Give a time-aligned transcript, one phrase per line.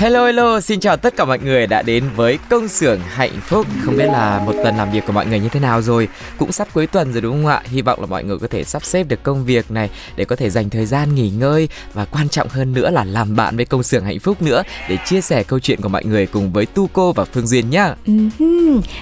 [0.00, 3.66] Hello hello, xin chào tất cả mọi người đã đến với công xưởng hạnh phúc.
[3.84, 6.52] Không biết là một tuần làm việc của mọi người như thế nào rồi, cũng
[6.52, 7.62] sắp cuối tuần rồi đúng không ạ?
[7.64, 10.36] Hy vọng là mọi người có thể sắp xếp được công việc này để có
[10.36, 13.64] thể dành thời gian nghỉ ngơi và quan trọng hơn nữa là làm bạn với
[13.64, 16.66] công xưởng hạnh phúc nữa để chia sẻ câu chuyện của mọi người cùng với
[16.66, 17.94] Tu cô và Phương Duyên nhá.
[18.06, 18.12] Ừ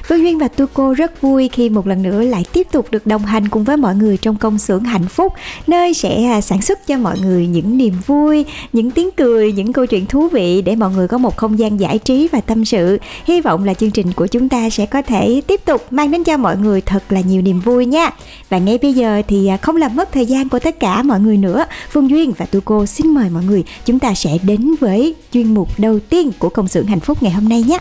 [0.08, 3.06] Phương Duyên và Tu cô rất vui khi một lần nữa lại tiếp tục được
[3.06, 5.32] đồng hành cùng với mọi người trong công xưởng hạnh phúc,
[5.66, 9.72] nơi sẽ à, sản xuất cho mọi người những niềm vui, những tiếng cười, những
[9.72, 12.64] câu chuyện thú vị để mọi người có một không gian giải trí và tâm
[12.64, 12.98] sự.
[13.24, 16.24] Hy vọng là chương trình của chúng ta sẽ có thể tiếp tục mang đến
[16.24, 18.10] cho mọi người thật là nhiều niềm vui nha.
[18.48, 21.20] Và ngay bây giờ thì à, không làm mất thời gian của tất cả mọi
[21.20, 24.74] người nữa, Phương Duyên và Tu cô xin mời mọi người chúng ta sẽ đến
[24.80, 27.78] với chuyên mục đầu tiên của công xưởng hạnh phúc ngày hôm nay nhé.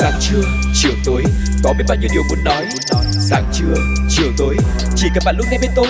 [0.00, 0.42] Sáng trưa,
[0.74, 1.24] chiều tối,
[1.64, 2.66] có biết bao nhiêu điều muốn nói.
[3.30, 3.74] Sáng trưa,
[4.10, 4.56] chiều tối,
[4.96, 5.86] chỉ cần bạn lúc nghe bên tôi.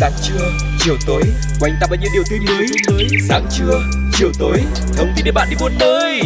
[0.00, 0.52] Sáng trưa,
[0.88, 1.22] chiều tối,
[1.60, 2.66] quanh ta bao nhiêu điều tươi mới.
[3.28, 3.80] Sáng trưa,
[4.12, 4.58] chiều tối,
[4.96, 6.20] thông tin để bạn đi buôn nơi.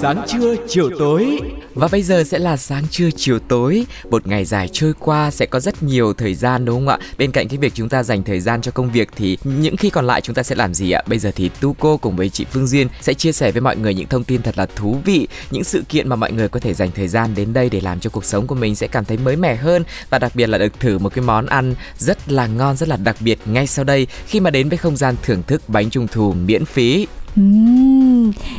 [0.00, 1.40] Sáng trưa, chiều tối.
[1.74, 3.86] Và bây giờ sẽ là sáng trưa chiều tối.
[4.10, 6.98] Một ngày dài trôi qua sẽ có rất nhiều thời gian đúng không ạ?
[7.18, 9.90] Bên cạnh cái việc chúng ta dành thời gian cho công việc Thì những khi
[9.90, 11.02] còn lại chúng ta sẽ làm gì ạ?
[11.06, 13.76] Bây giờ thì Tu Cô cùng với chị Phương Duyên Sẽ chia sẻ với mọi
[13.76, 16.60] người những thông tin thật là thú vị Những sự kiện mà mọi người có
[16.60, 19.04] thể dành thời gian đến đây Để làm cho cuộc sống của mình sẽ cảm
[19.04, 19.84] thấy mới mẻ hơn.
[20.10, 22.96] Và đặc biệt là được thử một cái món ăn rất là ngon, rất là
[22.96, 26.06] đặc biệt ngay sau đây Khi mà đến với không gian thưởng thức bánh trung
[26.12, 27.06] thu miễn phí.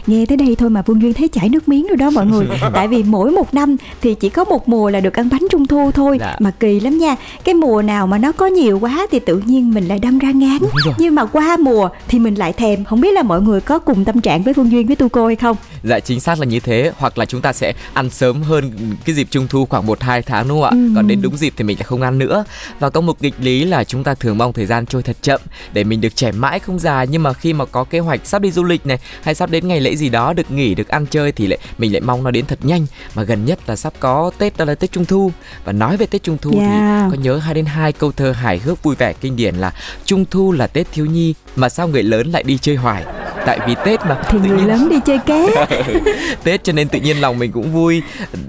[0.08, 2.48] Nghe tới đây thôi mà Phương Duyên thấy chảy nước miếng rồi đó mọi người.
[2.74, 5.68] Tại vì mỗi một năm thì chỉ có một mùa là được ăn bánh trung
[5.68, 6.36] thu thôi Dạ.
[6.40, 7.16] Mà kỳ lắm nha.
[7.44, 10.32] Cái mùa nào mà nó có nhiều quá thì tự nhiên mình lại đâm ra
[10.32, 10.58] ngán.
[10.98, 12.84] Nhưng mà qua mùa thì mình lại thèm.
[12.84, 15.28] Không biết là mọi người có cùng tâm trạng với Phương Duyên với Tu Cô
[15.28, 15.58] hay không?
[15.84, 16.92] Dạ chính xác là như thế.
[16.98, 18.72] Hoặc là chúng ta sẽ ăn sớm hơn
[19.06, 20.70] cái dịp trung thu khoảng 1-2 tháng đúng không ạ?
[20.72, 20.92] Ừ.
[20.96, 22.44] Còn đến đúng dịp thì mình lại không ăn nữa.
[22.80, 25.42] Và có một nghịch lý là chúng ta thường mong thời gian trôi thật chậm
[25.74, 27.04] Để mình được trẻ mãi không già.
[27.04, 29.68] Nhưng mà khi mà có kế hoạch sắp đi du lịch này Hay sắp đến
[29.68, 32.32] ngày lễ gì đó được nghỉ được ăn chơi Thì lại mình lại mong nó
[32.32, 32.86] đến thật nhanh.
[33.16, 35.32] Mà gần nhất là sắp có Tết đó là Tết Trung Thu.
[35.66, 37.08] Và nói về Tết Trung Thu Dạ.
[37.12, 39.74] thì có nhớ hai đến hai câu thơ hài hước vui vẻ kinh điển là
[40.06, 43.04] Trung Thu là Tết thiếu nhi Mà sao người lớn lại đi chơi hoài?
[43.46, 45.48] Tại vì Tết mà Thì tự người nhiên lớn đi chơi ké.
[46.44, 48.02] Tết cho nên tự nhiên lòng mình cũng vui.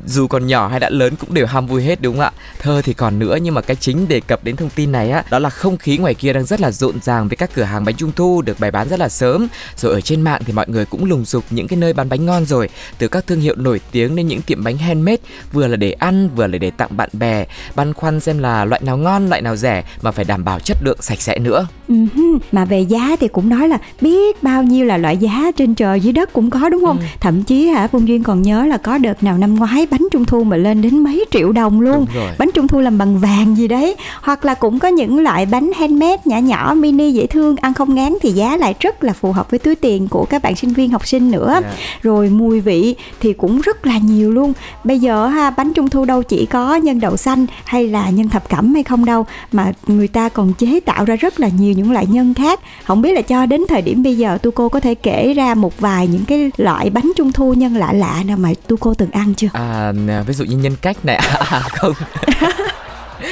[0.07, 2.33] Dù còn nhỏ hay đã lớn cũng đều ham vui hết đúng không ạ?
[2.59, 5.23] Thơ thì còn nữa nhưng mà cái chính đề cập đến thông tin này á
[5.31, 7.85] Đó là không khí ngoài kia đang rất là rộn ràng với các cửa hàng
[7.85, 9.47] bánh trung thu được bày bán rất là sớm.
[9.77, 12.27] Rồi ở trên mạng thì mọi người cũng lùng sục những cái nơi bán bánh
[12.27, 12.69] ngon rồi
[12.99, 15.23] Từ các thương hiệu nổi tiếng đến những tiệm bánh handmade
[15.53, 17.45] Vừa là để ăn vừa là để tặng bạn bè
[17.77, 20.77] Băn khoăn xem là loại nào ngon loại nào rẻ mà phải đảm bảo chất
[20.85, 24.85] lượng sạch sẽ nữa Ừm, Mà về giá thì cũng nói là biết bao nhiêu
[24.87, 26.99] là loại giá trên trời dưới đất cũng có đúng không?
[27.21, 30.25] Thậm chí hả Phương Duyên còn nhớ là có đợt nào năm ngoái bánh trung
[30.25, 32.07] thu mà lên đến mấy triệu đồng luôn.
[32.39, 33.97] Bánh trung thu làm bằng vàng gì đấy.
[34.23, 37.95] Hoặc là cũng có những loại bánh handmade nhỏ nhỏ mini dễ thương ăn không
[37.95, 40.73] ngán thì giá lại rất là phù hợp với túi tiền của các bạn sinh
[40.73, 41.59] viên học sinh nữa.
[41.63, 41.73] Dạ.
[42.03, 44.53] Rồi mùi vị thì cũng rất là nhiều luôn.
[44.85, 48.29] Bây giờ ha bánh trung thu đâu chỉ có nhân đậu xanh hay là nhân
[48.29, 51.73] thập cẩm hay không đâu mà người ta còn chế tạo ra rất là nhiều
[51.73, 52.61] những loại nhân khác.
[52.85, 55.55] Không biết là cho đến thời điểm bây giờ tu cô có thể kể ra
[55.55, 58.95] một vài những cái loại bánh trung thu nhân lạ lạ nào mà tu cô
[58.95, 59.49] từng ăn chưa?
[59.53, 59.93] À
[60.27, 61.17] ví dụ như nhân cách này
[61.51, 61.93] à, không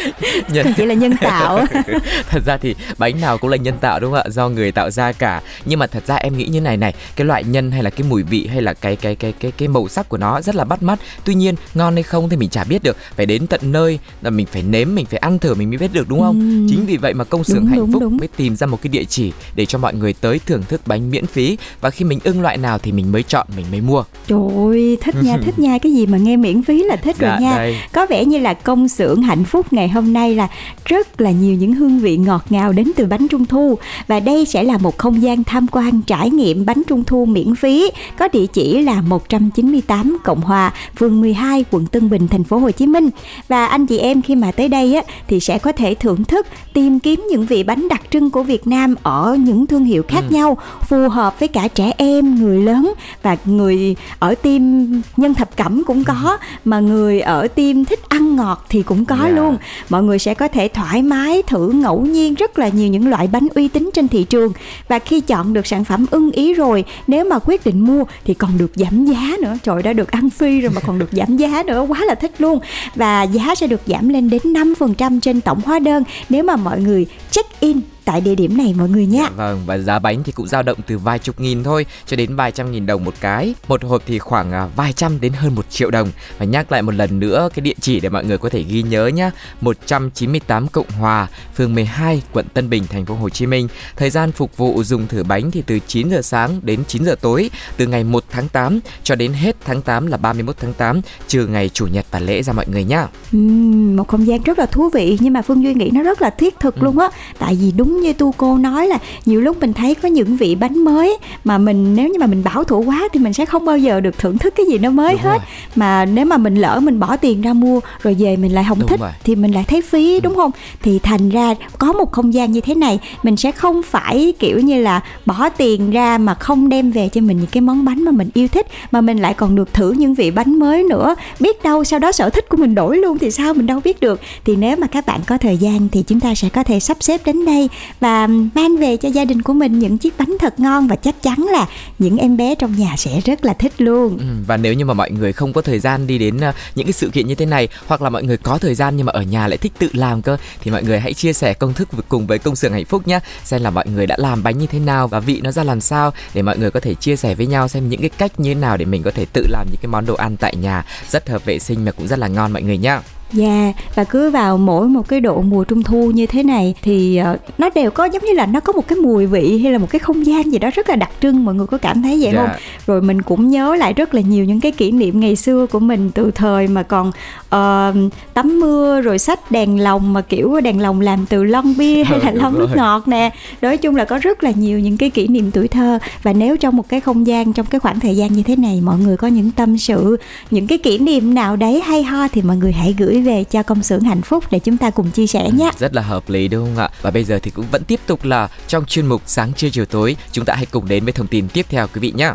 [0.52, 1.64] nhân Chỉ là nhân tạo.
[2.28, 4.90] thật ra thì bánh nào cũng là nhân tạo đúng không ạ do người tạo
[4.90, 7.82] ra cả nhưng mà thật ra em nghĩ như này này cái loại nhân hay
[7.82, 10.40] là cái mùi vị hay là cái cái cái cái cái màu sắc của nó
[10.40, 13.26] rất là bắt mắt tuy nhiên ngon hay không thì mình chả biết được phải
[13.26, 16.08] đến tận nơi là mình phải nếm mình phải ăn thử mình mới biết được
[16.08, 16.66] đúng không Ừm.
[16.70, 18.16] chính vì vậy mà công xưởng hạnh đúng, phúc đúng.
[18.16, 21.10] mới tìm ra một cái địa chỉ để cho mọi người tới thưởng thức bánh
[21.10, 24.04] miễn phí và khi mình ưng loại nào thì mình mới chọn mình mới mua
[24.28, 27.28] Trời ơi, thích nha, thích nha, cái gì mà nghe miễn phí là thích Dạ,
[27.30, 27.56] rồi nha.
[27.56, 27.76] đây.
[27.92, 30.49] Có vẻ như là công xưởng hạnh phúc ngày ngày hôm nay là
[30.85, 34.44] rất là nhiều những hương vị ngọt ngào đến từ bánh trung thu và đây
[34.44, 38.29] sẽ là một không gian tham quan trải nghiệm bánh trung thu miễn phí có
[38.32, 42.87] địa chỉ là 198 Cộng Hòa, phường 12, quận Tân Bình, thành phố Hồ Chí
[42.87, 43.11] Minh.
[43.49, 46.46] Và anh chị em khi mà tới đây á thì sẽ có thể thưởng thức
[46.73, 50.25] tìm kiếm những vị bánh đặc trưng của Việt Nam ở những thương hiệu khác
[50.29, 50.35] ừ.
[50.35, 50.58] nhau
[50.88, 52.93] phù hợp với cả trẻ em, người lớn
[53.23, 58.37] và người ở team nhân thập cẩm cũng có mà người ở team thích ăn
[58.37, 59.29] ngọt thì cũng có yeah.
[59.29, 59.37] Dạ.
[59.37, 59.56] luôn.
[59.88, 63.26] Mọi người sẽ có thể thoải mái thử ngẫu nhiên rất là nhiều những loại
[63.26, 64.52] bánh uy tín trên thị trường.
[64.88, 68.34] Và khi chọn được sản phẩm ưng ý rồi, nếu mà quyết định mua thì
[68.34, 69.54] còn được giảm giá nữa.
[69.62, 71.86] Trời đã được ăn phi rồi mà còn được giảm giá nữa.
[71.88, 72.60] Quá là thích luôn.
[72.94, 76.80] Và giá sẽ được giảm lên đến 5% trên tổng hóa đơn nếu mà mọi
[76.80, 79.20] người check in tại địa điểm này mọi người nhé.
[79.22, 82.16] Dạ vâng và giá bánh thì cũng dao động từ vài chục nghìn thôi cho
[82.16, 83.55] đến vài trăm nghìn đồng một cái.
[83.69, 86.08] Một hộp thì khoảng à, vài trăm đến hơn một triệu đồng.
[86.38, 88.82] Và nhắc lại một lần nữa cái địa chỉ để mọi người có thể ghi
[88.82, 89.31] nhớ nhé.
[89.60, 93.69] 198 Cộng Hòa, phường 12, quận Tân Bình, thành phố Hồ Chí Minh.
[93.96, 97.14] Thời gian phục vụ dùng thử bánh thì từ 9 giờ sáng đến 9 giờ
[97.20, 101.00] tối, từ ngày 1 tháng 8 cho đến hết tháng 8 là 31 tháng 8,
[101.26, 103.06] trừ ngày chủ nhật và lễ ra mọi người nhá.
[103.37, 106.22] Uhm, một không gian rất là thú vị nhưng mà Phương Duy nghĩ nó rất
[106.22, 106.84] là thiết thực ừ.
[106.84, 107.08] luôn á.
[107.38, 110.54] Tại vì đúng như tu cô nói là nhiều lúc mình thấy có những vị
[110.54, 113.64] bánh mới mà mình nếu như mà mình bảo thủ quá thì mình sẽ không
[113.64, 115.46] bao giờ được thưởng thức cái gì nó mới đúng hết rồi.
[115.76, 118.78] mà nếu mà mình lỡ mình bỏ tiền ra mua rồi về mình lại không
[118.78, 119.10] đúng thích rồi.
[119.24, 120.20] thì mình lại thấy phí ừ.
[120.20, 120.50] đúng không
[120.82, 124.60] thì thành ra có một không gian như thế này mình sẽ không phải kiểu
[124.60, 128.04] như là bỏ tiền ra mà không đem về cho mình những cái món bánh
[128.04, 131.14] mà mình yêu thích mà mình lại còn được thử những vị bánh mới nữa
[131.40, 134.00] biết đâu sau đó sở thích của mình đổi luôn thì sao mình đâu biết
[134.00, 136.80] được thì nếu mà các bạn có thời gian thì chúng ta sẽ có thể
[136.80, 137.68] sắp xếp đến đây
[138.00, 141.23] và mang về cho gia đình của mình những chiếc bánh thật ngon và chắc
[141.23, 141.67] chắn là
[141.99, 144.19] những em bé trong nhà sẽ rất là thích luôn.
[144.19, 146.87] Ừ, và nếu như mà mọi người không có thời gian đi đến ờ, những
[146.87, 149.12] cái sự kiện như thế này hoặc là mọi người có thời gian nhưng mà
[149.12, 151.88] ở nhà lại thích tự làm cơ thì mọi người hãy chia sẻ công thức
[152.08, 154.67] cùng với công xưởng hạnh phúc nhé xem là mọi người đã làm bánh như
[154.67, 157.35] thế nào và vị nó ra làm sao để mọi người có thể chia sẻ
[157.35, 159.67] với nhau xem những cái cách như thế nào để mình có thể tự làm
[159.70, 162.29] những cái món đồ ăn tại nhà rất hợp vệ sinh mà cũng rất là
[162.29, 162.99] ngon mọi người nhé.
[163.32, 166.75] Dạ yeah, và cứ vào mỗi một cái độ mùa trung thu như thế này
[166.82, 169.72] thì uh, nó đều có giống như là nó có một cái mùi vị hay
[169.72, 172.02] là một cái không gian gì đó rất là đặc trưng mọi người có cảm
[172.02, 172.46] thấy vậy yeah.
[172.46, 172.56] không?
[172.86, 175.78] Rồi mình cũng nhớ lại rất là nhiều những cái kỷ niệm ngày xưa của
[175.78, 180.82] mình từ thời mà còn uh, tắm mưa rồi sách đèn lồng mà kiểu đèn
[180.82, 183.30] lồng làm từ lon bia hay là lon nước ngọt nè.
[183.62, 186.56] Nói chung là có rất là nhiều những cái kỷ niệm tuổi thơ và nếu
[186.56, 189.16] trong một cái không gian trong cái khoảng thời gian như thế này mọi người
[189.16, 190.16] có những tâm sự
[190.50, 193.44] những cái kỷ niệm nào đấy hay ho thì mọi người hãy gửi gửi về
[193.44, 195.70] cho công xưởng hạnh phúc để chúng ta cùng chia sẻ nhé.
[195.78, 196.90] rất là hợp lý đúng không ạ?
[197.02, 199.84] Và bây giờ thì cũng vẫn tiếp tục là trong chuyên mục sáng trưa chiều
[199.84, 202.32] tối, chúng ta hãy cùng đến với thông tin tiếp theo quý vị nhé.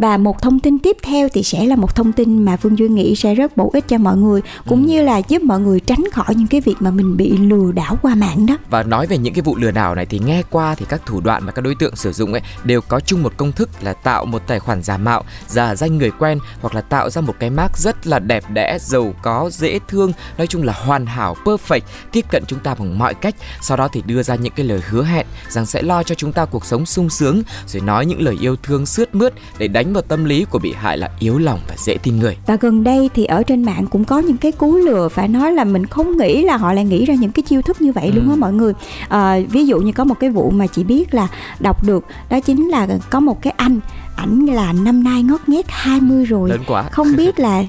[0.00, 2.88] Và một thông tin tiếp theo thì sẽ là một thông tin mà phương duy
[2.88, 4.88] nghĩ sẽ rất bổ ích cho mọi người cũng ừ.
[4.88, 7.98] như là giúp mọi người tránh khỏi những cái việc mà mình bị lừa đảo
[8.02, 10.74] qua mạng đó và nói về những cái vụ lừa đảo này thì nghe qua
[10.74, 13.32] thì các thủ đoạn mà các đối tượng sử dụng ấy đều có chung một
[13.36, 16.80] công thức là tạo một tài khoản giả mạo giả danh người quen hoặc là
[16.80, 20.62] tạo ra một cái mác rất là đẹp đẽ giàu có dễ thương nói chung
[20.62, 21.80] là hoàn hảo perfect
[22.12, 24.80] tiếp cận chúng ta bằng mọi cách sau đó thì đưa ra những cái lời
[24.88, 28.22] hứa hẹn rằng sẽ lo cho chúng ta cuộc sống sung sướng rồi nói những
[28.22, 31.10] lời yêu thương sướt mướt để đánh đánh vào tâm lý của bị hại là
[31.18, 32.36] yếu lòng và dễ tin người.
[32.46, 35.52] Và gần đây thì ở trên mạng cũng có những cái cú lừa phải nói
[35.52, 38.06] là mình không nghĩ là họ lại nghĩ ra những cái chiêu thức như vậy
[38.06, 38.12] ừ.
[38.12, 38.72] luôn á mọi người.
[39.08, 41.28] À, ví dụ như có một cái vụ mà chị biết là
[41.60, 43.80] đọc được đó chính là có một cái anh
[44.16, 46.50] ảnh là năm nay ngót nghét 20 rồi.
[46.50, 46.82] Lớn quá.
[46.82, 47.64] Không biết là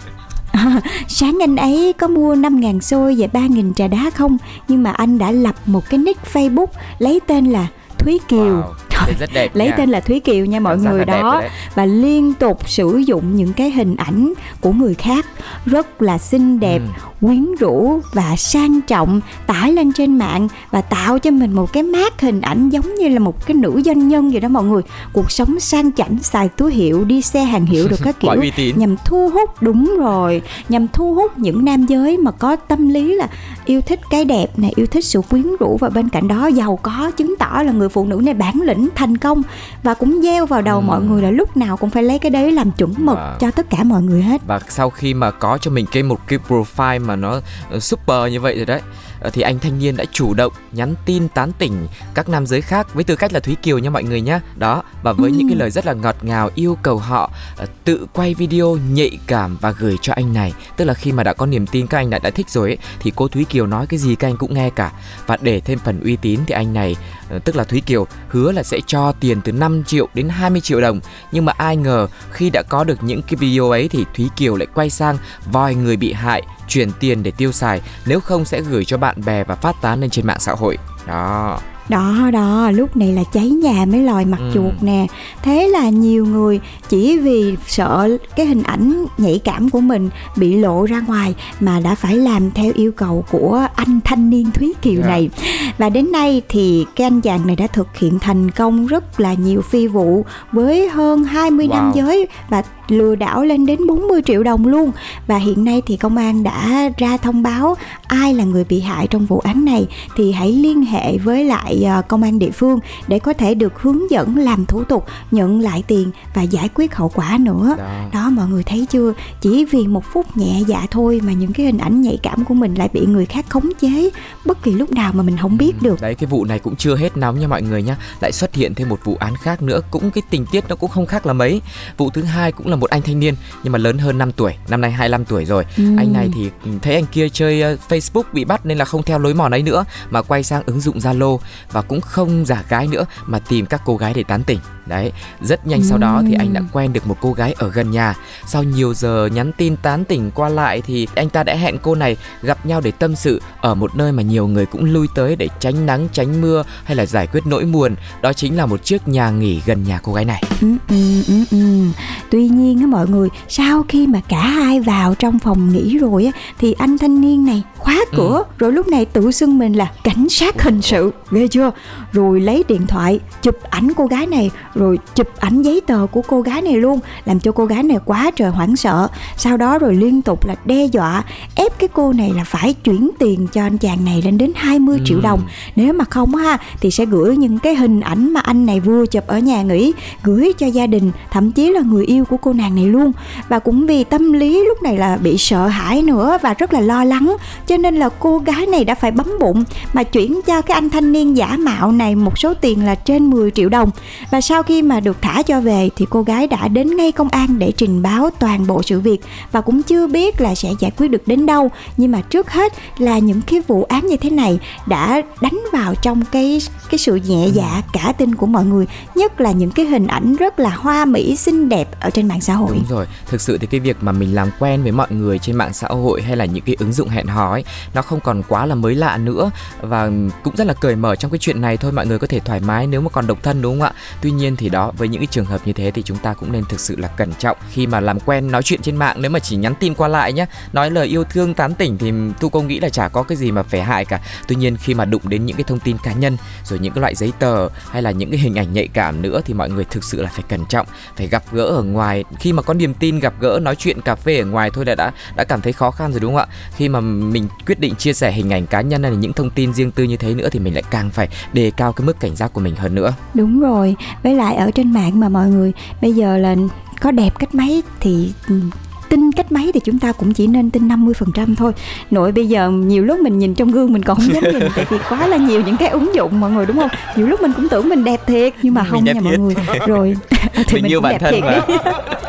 [1.07, 4.37] sáng anh ấy có mua 5.000 xôi và 3.000 trà đá không
[4.67, 6.67] Nhưng mà anh đã lập một cái nick Facebook
[6.99, 9.73] lấy tên là Thúy Kiều wow Trời, rất đẹp lấy nha.
[9.77, 11.41] tên là Thúy Kiều nha mọi người đó.
[11.75, 15.25] và liên tục sử dụng những cái hình ảnh của người khác.
[15.65, 17.27] Rất là xinh đẹp ừ.
[17.27, 21.83] quyến rũ và sang trọng tải lên trên mạng và tạo cho mình một cái
[21.83, 24.81] mát hình ảnh giống như là một cái nữ doanh nhân vậy đó mọi người.
[25.13, 28.31] Cuộc sống sang chảnh xài túi hiệu đi xe hàng hiệu được các kiểu
[28.75, 33.15] nhằm thu hút đúng rồi nhằm thu hút những nam giới mà có tâm lý
[33.15, 33.27] là
[33.65, 35.77] yêu thích cái đẹp này yêu thích sự quyến rũ.
[35.79, 38.89] Và bên cạnh đó giàu có chứng tỏ là người phụ nữ này bản lĩnh
[38.95, 39.41] thành công
[39.83, 40.81] và cũng gieo vào đầu ừ.
[40.81, 43.37] mọi người là lúc nào cũng phải lấy cái đấy làm chuẩn mực và...
[43.39, 46.27] cho tất cả mọi người hết và sau khi mà có cho mình cái một
[46.27, 48.81] cái profile mà nó ờ, super như vậy rồi đấy
[49.29, 52.93] thì anh thanh niên đã chủ động nhắn tin tán tỉnh các nam giới khác
[52.93, 55.35] với tư cách là Thúy Kiều nha mọi người nhé đó và với ừ.
[55.37, 55.59] những cái ừ.
[55.59, 57.31] lời rất là ngọt ngào yêu cầu họ
[57.63, 61.23] uh, tự quay video nhạy cảm và gửi cho anh này tức là khi mà
[61.23, 63.67] đã có niềm tin các anh đã đã thích rồi ấy, thì cô Thúy Kiều
[63.67, 64.91] nói cái gì các anh cũng nghe cả
[65.25, 66.95] và để thêm phần uy tín thì anh này
[67.35, 70.61] uh, tức là Thúy Kiều hứa là sẽ cho tiền từ 5 triệu đến 20
[70.61, 70.99] triệu đồng
[71.31, 74.55] nhưng mà ai ngờ khi đã có được những cái video ấy thì Thúy Kiều
[74.55, 75.17] lại quay sang
[75.51, 79.10] voi người bị hại chuyển tiền để tiêu xài nếu không sẽ gửi cho bạn
[79.25, 80.77] bè và phát tán lên trên mạng xã hội
[81.07, 84.51] đó đó đó lúc này là cháy nhà mới lòi mặt Ừ.
[84.53, 85.07] chuột nè
[85.43, 90.55] thế là nhiều người chỉ vì sợ cái hình ảnh nhạy cảm của mình bị
[90.57, 94.73] lộ ra ngoài mà đã phải làm theo yêu cầu của anh thanh niên thúy
[94.81, 95.07] kiều Dạ.
[95.07, 95.29] này
[95.77, 99.33] và đến nay thì cái anh chàng này đã thực hiện thành công rất là
[99.33, 101.95] nhiều phi vụ với hơn 20 nam Wow.
[101.95, 104.91] giới và lừa đảo lên đến 40 triệu đồng luôn.
[105.27, 107.75] Và hiện nay thì công an đã ra thông báo
[108.07, 111.83] ai là người bị hại trong vụ án này thì hãy liên hệ với lại
[111.83, 115.59] ờ, công an địa phương để có thể được hướng dẫn làm thủ tục nhận
[115.59, 117.75] lại tiền và giải quyết hậu quả nữa.
[117.77, 118.09] Đó.
[118.13, 119.13] đó mọi người thấy chưa?
[119.41, 122.53] Chỉ vì một phút nhẹ dạ thôi mà những cái hình ảnh nhạy cảm của
[122.53, 124.09] mình lại bị người khác khống chế.
[124.45, 126.01] Bất kỳ lúc nào mà mình không biết được.
[126.01, 127.97] Đấy cái vụ này cũng chưa hết nóng nha mọi người nhá.
[128.21, 130.89] Lại xuất hiện thêm một vụ án khác nữa Cũng cái tình tiết nó cũng
[130.89, 131.61] không khác là mấy.
[131.97, 134.53] Vụ thứ hai cũng là một anh thanh niên Nhưng mà lớn hơn 5 tuổi
[134.69, 135.83] Năm nay 25 tuổi rồi Ừ.
[135.97, 136.49] Anh này thì
[136.81, 139.63] thấy anh kia chơi ờ, Facebook bị bắt Nên là không theo lối mòn ấy
[139.63, 141.37] nữa Mà quay sang ứng dụng Zalo
[141.71, 144.59] Và cũng không giả gái nữa Mà tìm các cô gái để tán tỉnh
[144.91, 147.91] Đấy Rất nhanh sau đó thì anh đã quen được một cô gái ở gần
[147.91, 148.13] nhà.
[148.45, 151.95] Sau nhiều giờ nhắn tin tán tỉnh qua lại Thì anh ta đã hẹn cô
[151.95, 155.35] này gặp nhau để tâm sự Ở một nơi mà nhiều người cũng lui tới
[155.35, 157.95] để tránh nắng tránh mưa Hay là giải quyết nỗi buồn.
[158.21, 160.43] Đó chính là một chiếc nhà nghỉ gần nhà cô gái này.
[160.61, 161.85] Ừ, ừ, ừ, ừ.
[162.29, 166.25] Tuy nhiên á mọi người sau khi mà cả hai vào trong phòng nghỉ rồi
[166.25, 167.63] á thì anh thanh niên này
[167.95, 168.43] khóa cửa.
[168.57, 171.11] Rồi lúc này tự xưng mình là cảnh sát hình sự.
[171.31, 171.71] Ghê chưa?
[172.11, 174.51] Rồi lấy điện thoại chụp ảnh cô gái này.
[174.75, 177.97] Rồi chụp ảnh giấy tờ của cô gái này luôn làm cho cô gái này
[178.05, 179.07] quá trời hoảng sợ.
[179.37, 181.23] Sau đó rồi liên tục là đe dọa
[181.55, 184.99] ép cái cô này là phải chuyển tiền cho anh chàng này lên đến 20
[185.05, 185.21] triệu Ừ.
[185.23, 185.41] đồng.
[185.75, 189.05] Nếu mà không ha thì sẽ gửi những cái hình ảnh mà anh này vừa
[189.05, 189.91] chụp ở nhà nghỉ
[190.23, 193.11] gửi cho gia đình thậm chí là người yêu của cô nàng này luôn.
[193.49, 196.79] Và cũng vì tâm lý lúc này là bị sợ hãi nữa và rất là
[196.81, 197.35] lo lắng
[197.67, 200.89] cho nên là cô gái này đã phải bấm bụng mà chuyển cho cái anh
[200.89, 203.89] thanh niên giả mạo này một số tiền là trên 10 triệu đồng.
[204.31, 207.29] Và sau khi mà được thả cho về thì cô gái đã đến ngay công
[207.29, 209.21] an để trình báo toàn bộ sự việc
[209.51, 211.71] và cũng chưa biết là sẽ giải quyết được đến đâu.
[211.97, 215.95] Nhưng mà trước hết là những cái vụ án như thế này đã đánh vào
[216.01, 218.85] trong cái cái sự nhẹ dạ cả tin của mọi người
[219.15, 222.41] nhất là những cái hình ảnh rất là hoa mỹ xinh đẹp ở trên mạng
[222.41, 222.71] xã hội.
[222.75, 225.55] Đúng rồi, thực sự thì cái việc mà mình làm quen với mọi người trên
[225.55, 228.43] mạng xã hội hay là những cái ứng dụng hẹn hò ấy nó không còn
[228.47, 229.51] quá là mới lạ nữa
[229.81, 230.09] và
[230.43, 232.59] cũng rất là cởi mở trong cái chuyện này thôi mọi người có thể thoải
[232.59, 233.93] mái nếu mà còn độc thân đúng không ạ?
[234.21, 236.51] Tuy nhiên thì đó với những cái trường hợp như thế thì chúng ta cũng
[236.51, 239.31] nên thực sự là cẩn trọng khi mà làm quen nói chuyện trên mạng nếu
[239.31, 242.49] mà chỉ nhắn tin qua lại nhé, nói lời yêu thương tán tỉnh thì tu
[242.49, 244.19] cô nghĩ là chả có cái gì mà phải hại cả.
[244.47, 247.01] Tuy nhiên khi mà đụng đến những cái thông tin cá nhân rồi những cái
[247.01, 249.85] loại giấy tờ hay là những cái hình ảnh nhạy cảm nữa thì mọi người
[249.85, 250.87] thực sự là phải cẩn trọng,
[251.17, 254.15] phải gặp gỡ ở ngoài khi mà có niềm tin gặp gỡ nói chuyện cà
[254.15, 256.55] phê ở ngoài thôi đã đã đã cảm thấy khó khăn rồi đúng không ạ
[256.75, 259.49] khi mà mình quyết định chia sẻ hình ảnh cá nhân hay là những thông
[259.49, 262.19] tin riêng tư như thế nữa thì mình lại càng phải đề cao cái mức
[262.19, 263.13] cảnh giác của mình hơn nữa.
[263.33, 266.55] Đúng rồi, với lại ở trên mạng mà mọi người bây giờ là
[267.01, 268.61] có đẹp cách mấy thì ừ,
[269.11, 271.71] tin cách mấy thì chúng ta cũng chỉ nên tin 50% thôi.
[272.11, 274.85] Nội bây giờ nhiều lúc mình nhìn trong gương mình còn không dám nhìn tại
[274.89, 276.89] vì quá là nhiều những cái ứng dụng mọi người đúng không?
[277.15, 279.55] Nhiều lúc mình cũng tưởng mình đẹp thiệt nhưng mà Mình không nha mọi người.
[279.87, 280.15] Rồi
[280.67, 281.49] thì Mình yêu cũng bản đẹp thiệt mà.
[281.51, 281.77] đấy.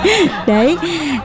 [0.46, 0.76] đấy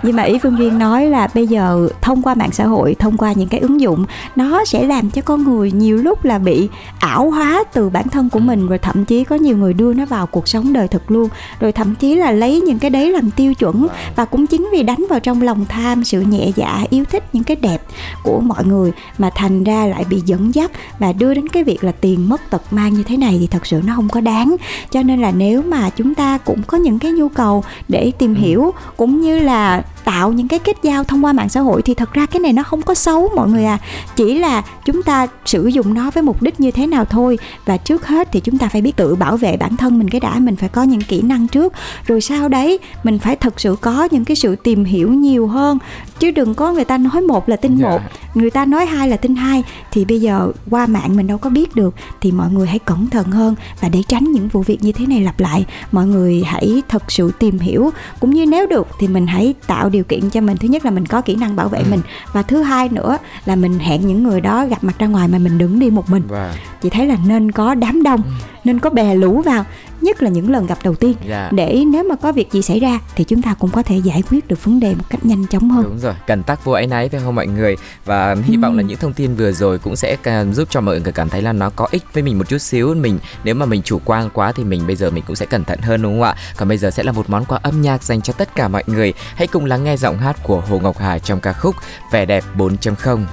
[0.03, 3.17] nhưng mà ý phương duyên nói là bây giờ thông qua mạng xã hội thông
[3.17, 6.69] qua những cái ứng dụng nó sẽ làm cho con người nhiều lúc là bị
[6.99, 10.05] ảo hóa từ bản thân của mình rồi thậm chí có nhiều người đưa nó
[10.05, 11.29] vào cuộc sống đời thực luôn.
[11.59, 14.83] Rồi thậm chí là lấy những cái đấy làm tiêu chuẩn và cũng chính vì
[14.83, 17.81] đánh vào trong lòng tham sự nhẹ dạ yêu thích những cái đẹp
[18.23, 21.83] của mọi người mà thành ra lại bị dẫn dắt và đưa đến cái việc
[21.83, 24.55] là tiền mất tật mang như thế này thì thật sự nó không có đáng.
[24.91, 28.35] Cho nên là nếu mà chúng ta cũng có những cái nhu cầu để tìm
[28.35, 31.93] hiểu cũng như là tạo những cái kết giao thông qua mạng xã hội thì
[31.93, 33.77] thật ra cái này nó không có xấu mọi người à.
[34.15, 37.37] Chỉ là chúng ta sử dụng nó với mục đích như thế nào thôi.
[37.65, 40.21] Và trước hết thì chúng ta phải biết tự bảo vệ bản thân mình cái
[40.21, 41.73] đã mình phải có những kỹ năng trước.
[42.05, 45.77] Rồi sau đấy mình phải thật sự có những cái sự tìm hiểu nhiều hơn.
[46.19, 47.89] Chứ đừng có người ta nói một là tin Dạ.
[47.89, 48.01] một
[48.33, 49.63] người ta nói hai là tin hai.
[49.91, 51.95] Thì bây giờ qua mạng mình đâu có biết được.
[52.21, 53.55] Thì mọi người hãy cẩn thận hơn.
[53.81, 57.03] Và để tránh những vụ việc như thế này lặp lại mọi người hãy thật
[57.11, 57.89] sự tìm hiểu.
[58.19, 60.57] Cũng như nếu được thì mình hãy tạo điều kiện cho mình.
[60.57, 62.01] Thứ nhất là mình có kỹ năng bảo vệ mình.
[62.33, 65.37] Và thứ hai nữa là mình hẹn những người đó gặp mặt ra ngoài mà
[65.37, 66.23] mình đừng đi một mình.
[66.27, 68.21] Và chị thấy là nên có đám đông
[68.63, 69.65] nên có bè lũ vào
[70.07, 71.49] nhất là những lần gặp đầu tiên Dạ.
[71.53, 74.23] để nếu mà có việc gì xảy ra thì chúng ta cũng có thể giải
[74.29, 76.87] quyết được vấn đề một cách nhanh chóng hơn Đúng rồi, cần tắc vô áy
[76.87, 77.75] náy phải không mọi người?
[78.05, 78.59] Và hy Ừ.
[78.61, 80.17] vọng là những thông tin vừa rồi cũng sẽ
[80.53, 82.93] giúp cho mọi người cảm thấy là nó có ích với mình một chút xíu.
[82.95, 85.63] Mình nếu mà mình chủ quan quá thì mình bây giờ mình cũng sẽ cẩn
[85.63, 86.35] thận hơn đúng không ạ?
[86.57, 88.83] Còn bây giờ sẽ là một món quà âm nhạc dành cho tất cả mọi
[88.87, 89.13] người.
[89.35, 91.75] Hãy cùng lắng nghe giọng hát của Hồ Ngọc Hà trong ca khúc
[92.11, 93.25] Vẻ đẹp 4.0.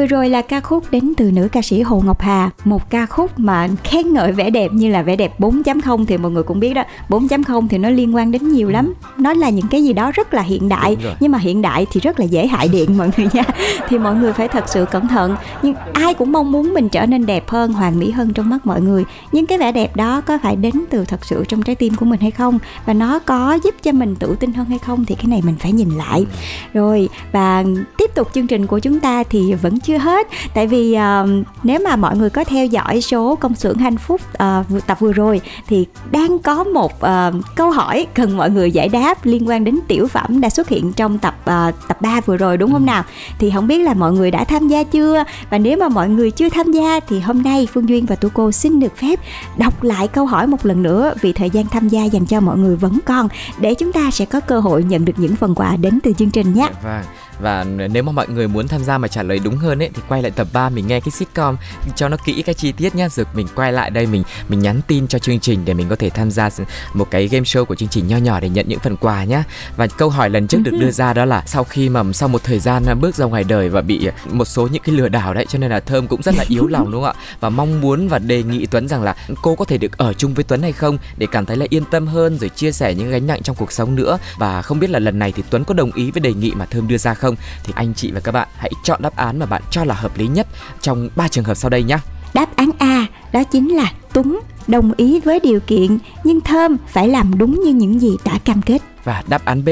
[0.00, 2.50] vừa rồi là ca khúc đến từ nữ ca sĩ Hồ Ngọc Hà.
[2.64, 6.30] Một ca khúc mà khen ngợi vẻ đẹp như là vẻ đẹp 4.0 Thì mọi
[6.30, 6.84] người cũng biết đó.
[7.08, 8.94] 4.0 thì nó liên quan đến nhiều lắm.
[9.18, 10.96] Nó là những cái gì đó rất là hiện đại.
[11.20, 13.42] Nhưng mà hiện đại thì rất là dễ hại điện mọi người nha.
[13.88, 15.36] Thì mọi người phải thật sự cẩn thận.
[15.62, 18.66] Nhưng ai cũng mong muốn mình trở nên đẹp hơn, hoàn mỹ hơn trong mắt
[18.66, 19.04] mọi người.
[19.32, 22.04] Nhưng cái vẻ đẹp đó có phải đến từ thật sự trong trái tim của
[22.06, 22.58] mình hay không?
[22.86, 25.56] Và nó có giúp cho mình tự tin hơn hay không Thì cái này mình
[25.58, 26.26] phải nhìn lại.
[26.74, 27.64] Rồi và
[27.96, 30.26] tiếp tục chương trình của chúng ta thì vẫn chưa hết.
[30.54, 31.26] Tại vì ờ,
[31.62, 34.20] nếu mà mọi người có theo dõi số công xưởng hạnh phúc
[34.68, 38.88] vừa- tập vừa rồi thì đang có một ờ, câu hỏi cần mọi người giải
[38.88, 42.36] đáp liên quan đến tiểu phẩm đã xuất hiện trong tập ờ, tập 3 vừa
[42.36, 43.04] rồi đúng không nào
[43.38, 46.30] thì không biết là mọi người đã tham gia chưa và nếu mà mọi người
[46.30, 49.20] chưa tham gia thì hôm nay Phương Duyên và Tu cô xin được phép
[49.58, 52.58] đọc lại câu hỏi một lần nữa vì thời gian tham gia dành cho mọi
[52.58, 55.76] người vẫn còn để chúng ta sẽ có cơ hội nhận được những phần quà
[55.76, 56.68] đến từ chương trình nhé.
[56.72, 57.04] Dạ vâng.
[57.40, 60.02] Và nếu mà mọi người muốn tham gia mà trả lời đúng hơn ấy thì
[60.08, 61.56] quay lại tập 3 mình nghe cái sitcom
[61.96, 63.08] cho nó kỹ cái chi tiết nhá.
[63.08, 65.96] Rồi mình quay lại đây mình mình nhắn tin cho chương trình để mình có
[65.96, 66.50] thể tham gia
[66.94, 69.44] một cái game show của chương trình nho nhỏ để nhận những phần quà nhá.
[69.76, 72.44] Và câu hỏi lần trước được đưa ra đó là sau khi mà sau một
[72.44, 75.46] thời gian bước ra ngoài đời và bị một số những cái lừa đảo đấy
[75.48, 77.22] cho nên là thơm cũng rất là yếu lòng đúng không ạ?
[77.40, 80.34] Và mong muốn và đề nghị tuấn rằng là cô có thể được ở chung
[80.34, 83.10] với tuấn hay không để cảm thấy là yên tâm hơn rồi chia sẻ những
[83.10, 84.18] gánh nặng trong cuộc sống nữa.
[84.38, 86.66] Và không biết là lần này thì tuấn có đồng ý với đề nghị mà
[86.66, 87.29] thơm đưa ra không
[87.64, 90.18] thì anh chị và các bạn hãy chọn đáp án mà bạn cho là hợp
[90.18, 90.46] lý nhất
[90.80, 91.98] trong ba trường hợp sau đây nhé
[92.34, 97.08] đáp án a đó chính là tuấn đồng ý với điều kiện nhưng thơm phải
[97.08, 99.68] làm đúng như những gì đã cam kết và đáp án B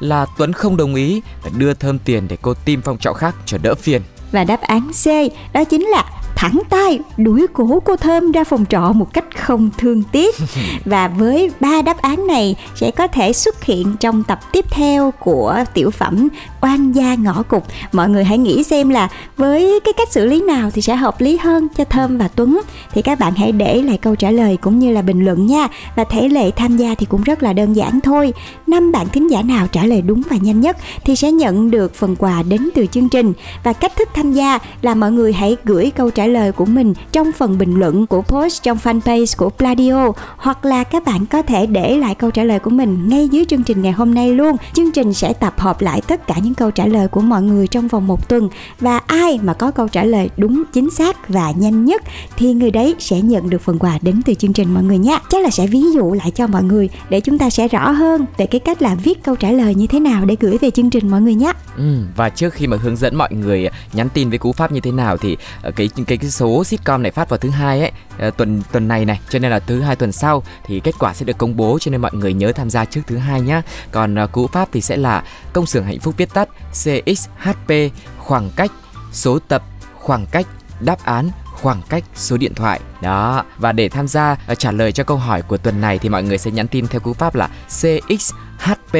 [0.00, 3.34] là Tuấn không đồng ý và đưa Thơm tiền để cô tìm phòng trọ khác
[3.46, 4.02] cho đỡ phiền.
[4.32, 5.06] Và đáp án C
[5.52, 6.04] đó chính là
[6.42, 10.34] thẳng tay đuổi cổ cô Thơm ra phòng trọ một cách không thương tiếc.
[10.84, 15.10] Và với ba đáp án này sẽ có thể xuất hiện trong tập tiếp theo
[15.18, 16.28] của tiểu phẩm
[16.60, 17.66] Oan gia ngõ cục.
[17.92, 21.20] Mọi người hãy nghĩ xem là với cái cách xử lý nào thì sẽ hợp
[21.20, 22.60] lý hơn cho Thơm và Tuấn.
[22.92, 25.68] Thì các bạn hãy để lại câu trả lời cũng như là bình luận nha.
[25.96, 28.32] Và thể lệ tham gia thì cũng rất là đơn giản thôi.
[28.66, 31.94] Năm bạn thính giả nào trả lời đúng và nhanh nhất thì sẽ nhận được
[31.94, 33.32] phần quà đến từ chương trình.
[33.64, 36.64] Và cách thức tham gia là mọi người hãy gửi câu trả lời lời của
[36.64, 41.26] mình trong phần bình luận của post trong fanpage của Pladio hoặc là các bạn
[41.26, 44.14] có thể để lại câu trả lời của mình ngay dưới chương trình ngày hôm
[44.14, 44.56] nay luôn.
[44.72, 47.66] Chương trình sẽ tập hợp lại tất cả những câu trả lời của mọi người
[47.66, 48.48] trong vòng một tuần
[48.80, 52.02] và ai mà có câu trả lời đúng chính xác và nhanh nhất
[52.36, 55.18] thì người đấy sẽ nhận được phần quà đến từ chương trình mọi người nhé.
[55.28, 58.26] Chắc là sẽ ví dụ lại cho mọi người để chúng ta sẽ rõ hơn
[58.36, 60.90] về cái cách là viết câu trả lời như thế nào để gửi về chương
[60.90, 61.52] trình mọi người nhé.
[61.76, 64.80] Ừ, và trước khi mà hướng dẫn mọi người nhắn tin với cú pháp như
[64.80, 67.92] thế nào thì ờ, cái cái cái số sitcom này phát vào thứ hai ấy
[68.18, 71.14] ờ, tuần tuần này này cho nên là thứ hai tuần sau thì kết quả
[71.14, 73.62] sẽ được công bố cho nên mọi người nhớ tham gia trước thứ hai nhá
[73.92, 77.72] còn ờ, cú pháp thì sẽ là công xưởng hạnh phúc viết tắt CXHP
[78.18, 78.70] khoảng cách
[79.12, 79.62] số tập
[79.94, 80.46] khoảng cách
[80.80, 84.92] đáp án khoảng cách số điện thoại đó và để tham gia uh, trả lời
[84.92, 87.34] cho câu hỏi của tuần này thì mọi người sẽ nhắn tin theo cú pháp
[87.34, 88.96] là CXHP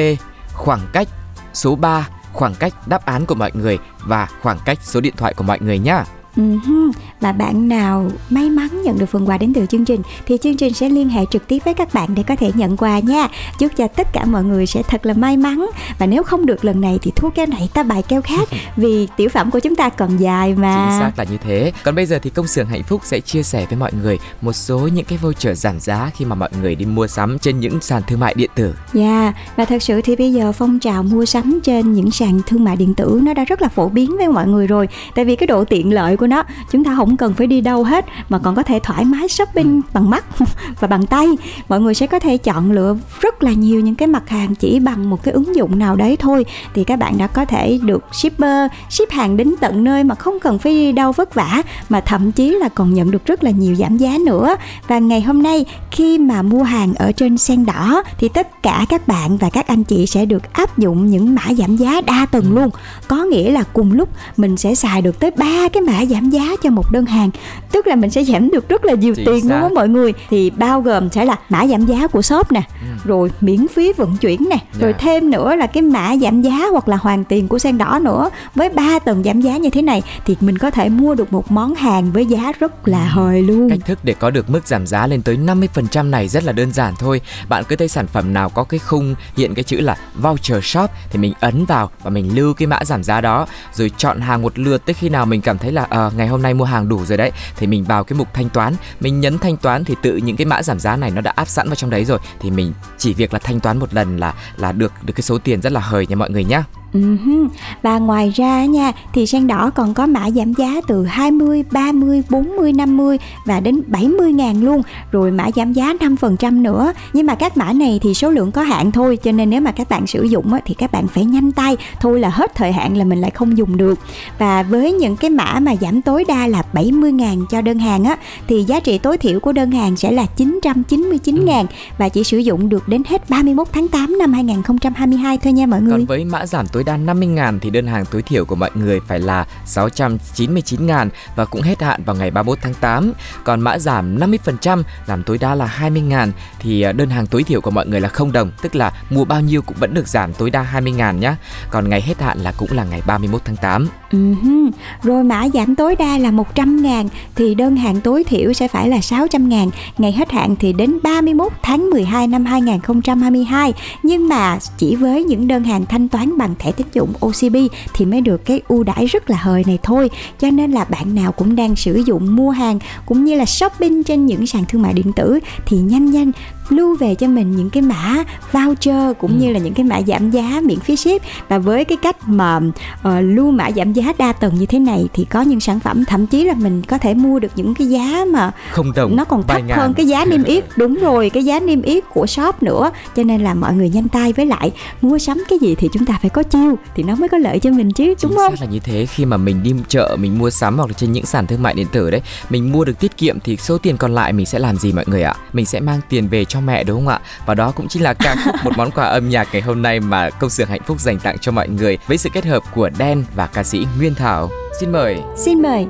[0.53, 1.07] khoảng cách
[1.53, 5.33] số 3 khoảng cách đáp án của mọi người và khoảng cách số điện thoại
[5.33, 6.03] của mọi người nhé.
[6.37, 6.91] Uh-huh.
[7.19, 10.57] Và bạn nào may mắn nhận được phần quà đến từ chương trình thì chương
[10.57, 13.27] trình sẽ liên hệ trực tiếp với các bạn để có thể nhận quà nha.
[13.59, 15.65] Chúc cho tất cả mọi người sẽ thật là may mắn
[15.97, 19.07] và nếu không được lần này thì thua keo này ta bài keo khác vì
[19.17, 20.89] tiểu phẩm của chúng ta còn dài mà.
[20.89, 21.71] Chính xác là như thế.
[21.83, 24.53] Còn bây giờ thì công xưởng hạnh phúc sẽ chia sẻ với mọi người một
[24.53, 27.81] số những cái voucher giảm giá khi mà mọi người đi mua sắm trên những
[27.81, 28.73] sàn thương mại điện tử.
[28.93, 29.35] Dạ, yeah.
[29.55, 32.75] và thật sự thì bây giờ phong trào mua sắm trên những sàn thương mại
[32.75, 34.87] điện tử nó đã rất là phổ biến với mọi người rồi.
[35.15, 36.43] Tại vì cái độ tiện lợi của nó.
[36.71, 39.81] Chúng ta không cần phải đi đâu hết mà còn có thể thoải mái shopping
[39.93, 40.25] bằng mắt
[40.79, 41.27] và bằng tay.
[41.69, 44.79] Mọi người sẽ có thể chọn lựa rất là nhiều những cái mặt hàng chỉ
[44.79, 46.45] bằng một cái ứng dụng nào đấy thôi.
[46.73, 50.39] Thì các bạn đã có thể được shipper ship hàng đến tận nơi mà không
[50.39, 53.51] cần phải đi đâu vất vả mà thậm chí là còn nhận được rất là
[53.51, 54.55] nhiều giảm giá nữa.
[54.87, 58.85] Và ngày hôm nay khi mà mua hàng ở trên sen đỏ thì tất cả
[58.89, 62.25] các bạn và các anh chị sẽ được áp dụng những mã giảm giá đa
[62.31, 62.69] tầng luôn.
[63.07, 66.43] Có nghĩa là cùng lúc mình sẽ xài được tới ba cái mã giảm giá
[66.63, 67.29] cho một đơn hàng
[67.71, 69.49] tức là mình sẽ giảm được rất là nhiều Chính tiền xác.
[69.49, 72.61] đúng không mọi người thì bao gồm sẽ là mã giảm giá của shop nè
[72.81, 72.87] Ừ.
[73.09, 74.97] rồi miễn phí vận chuyển nè rồi Dạ.
[74.99, 78.29] thêm nữa là cái mã giảm giá hoặc là hoàn tiền của sen đỏ nữa
[78.55, 81.51] với 3 tầng giảm giá như thế này thì mình có thể mua được một
[81.51, 84.87] món hàng với giá rất là hời luôn Cách thức để có được mức giảm
[84.87, 87.21] giá lên tới 50% này rất là đơn giản thôi.
[87.49, 90.89] Bạn cứ thấy sản phẩm nào có cái khung hiện cái chữ là voucher shop
[91.11, 94.41] thì mình ấn vào và mình lưu cái mã giảm giá đó rồi chọn hàng
[94.41, 95.83] một lượt tới khi nào mình cảm thấy là
[96.15, 98.75] ngày hôm nay mua hàng đủ rồi đấy thì mình vào cái mục thanh toán,
[98.99, 101.47] mình nhấn thanh toán thì tự những cái mã giảm giá này nó đã áp
[101.47, 104.33] sẵn vào trong đấy rồi thì mình chỉ việc là thanh toán một lần là
[104.57, 106.63] là được được cái số tiền rất là hời nha mọi người nhá.
[106.93, 107.47] Uh-huh.
[107.81, 112.23] Và ngoài ra nha thì sen đỏ còn có mã giảm giá từ 20, 30,
[112.29, 114.81] 40, 50 và đến 70 ngàn luôn.
[115.11, 116.93] Rồi mã giảm giá 5% nữa.
[117.13, 119.71] Nhưng mà các mã này thì số lượng có hạn thôi Cho nên nếu mà
[119.71, 121.77] các bạn sử dụng á, thì các bạn phải nhanh tay.
[121.99, 123.99] Thôi là hết thời hạn là mình lại không dùng được.
[124.37, 128.03] Và với những cái mã mà giảm tối đa là 70 ngàn cho đơn hàng
[128.03, 131.65] á Thì giá trị tối thiểu của đơn hàng sẽ là 999 ngàn
[131.97, 135.81] Và chỉ sử dụng được đến hết 31 tháng 8 năm 2022 thôi nha mọi
[135.81, 135.91] người.
[135.91, 138.69] Còn với mã giảm tối tối đa 50.000 thì đơn hàng tối thiểu của mọi
[138.75, 143.13] người phải là 699.000 và cũng hết hạn vào ngày 31 tháng 8.
[143.43, 147.61] Còn mã giảm 50%, giảm tối đa là 20.000 thì à, đơn hàng tối thiểu
[147.61, 150.33] của mọi người là không đồng, tức là mua bao nhiêu cũng vẫn được giảm
[150.33, 151.35] tối đa 20.000 nhé.
[151.69, 153.87] Còn ngày hết hạn là cũng là ngày 31 tháng 8.
[154.11, 154.63] Uh-huh.
[154.65, 154.71] Ừ
[155.03, 158.89] rồi mã giảm tối đa là 100 ngàn thì đơn hàng tối thiểu sẽ phải
[158.89, 164.59] là 600 ngàn Ngày hết hạn thì đến 31 tháng 12 năm 2022 Nhưng mà
[164.77, 167.55] chỉ với những đơn hàng thanh toán bằng thẻ tín dụng OCB
[167.93, 170.09] thì mới được cái ưu đãi rất là hời này thôi.
[170.39, 174.03] Cho nên là bạn nào cũng đang sử dụng, mua hàng, cũng như là shopping
[174.03, 176.31] trên những sàn thương mại điện tử thì nhanh nhanh
[176.69, 179.37] lưu về cho mình những cái mã voucher cũng ừ.
[179.39, 182.57] như là những cái mã giảm giá miễn phí ship và với cái cách mà
[182.57, 186.05] uh, lưu mã giảm giá đa tầng như thế này thì có những sản phẩm
[186.05, 189.25] thậm chí là mình có thể mua được những cái giá mà không đồng nó
[189.25, 192.63] còn thấp hơn cái giá niêm yết đúng rồi cái giá niêm yết của shop
[192.63, 194.71] nữa cho nên là mọi người nhanh tay với lại
[195.01, 197.59] mua sắm cái gì thì chúng ta phải có chiêu thì nó mới có lợi
[197.59, 198.55] cho mình chứ đúng Chính không?
[198.59, 201.25] là như thế khi mà mình đi chợ mình mua sắm hoặc là trên những
[201.25, 204.13] sàn thương mại điện tử đấy mình mua được tiết kiệm thì số tiền còn
[204.15, 205.35] lại mình sẽ làm gì mọi người ạ?
[205.53, 207.19] Mình sẽ mang tiền về cho mẹ đúng không ạ?
[207.45, 209.99] Và đó cũng chính là ca khúc một món quà âm nhạc ngày hôm nay
[209.99, 212.89] mà công xưởng hạnh phúc dành tặng cho mọi người với sự kết hợp của
[212.97, 214.49] Đen và ca sĩ Nguyên Thảo.
[214.79, 215.17] Xin mời.
[215.37, 215.85] Xin mời.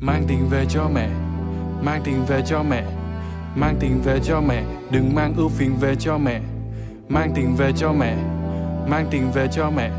[0.00, 1.08] Mang tiền về cho mẹ,
[1.82, 2.84] mang tiền về cho mẹ,
[3.56, 6.40] mang tiền về cho mẹ, đừng mang ưu phiền về cho mẹ.
[7.08, 8.16] Mang tiền về cho mẹ,
[8.88, 9.90] mang tiền về cho mẹ,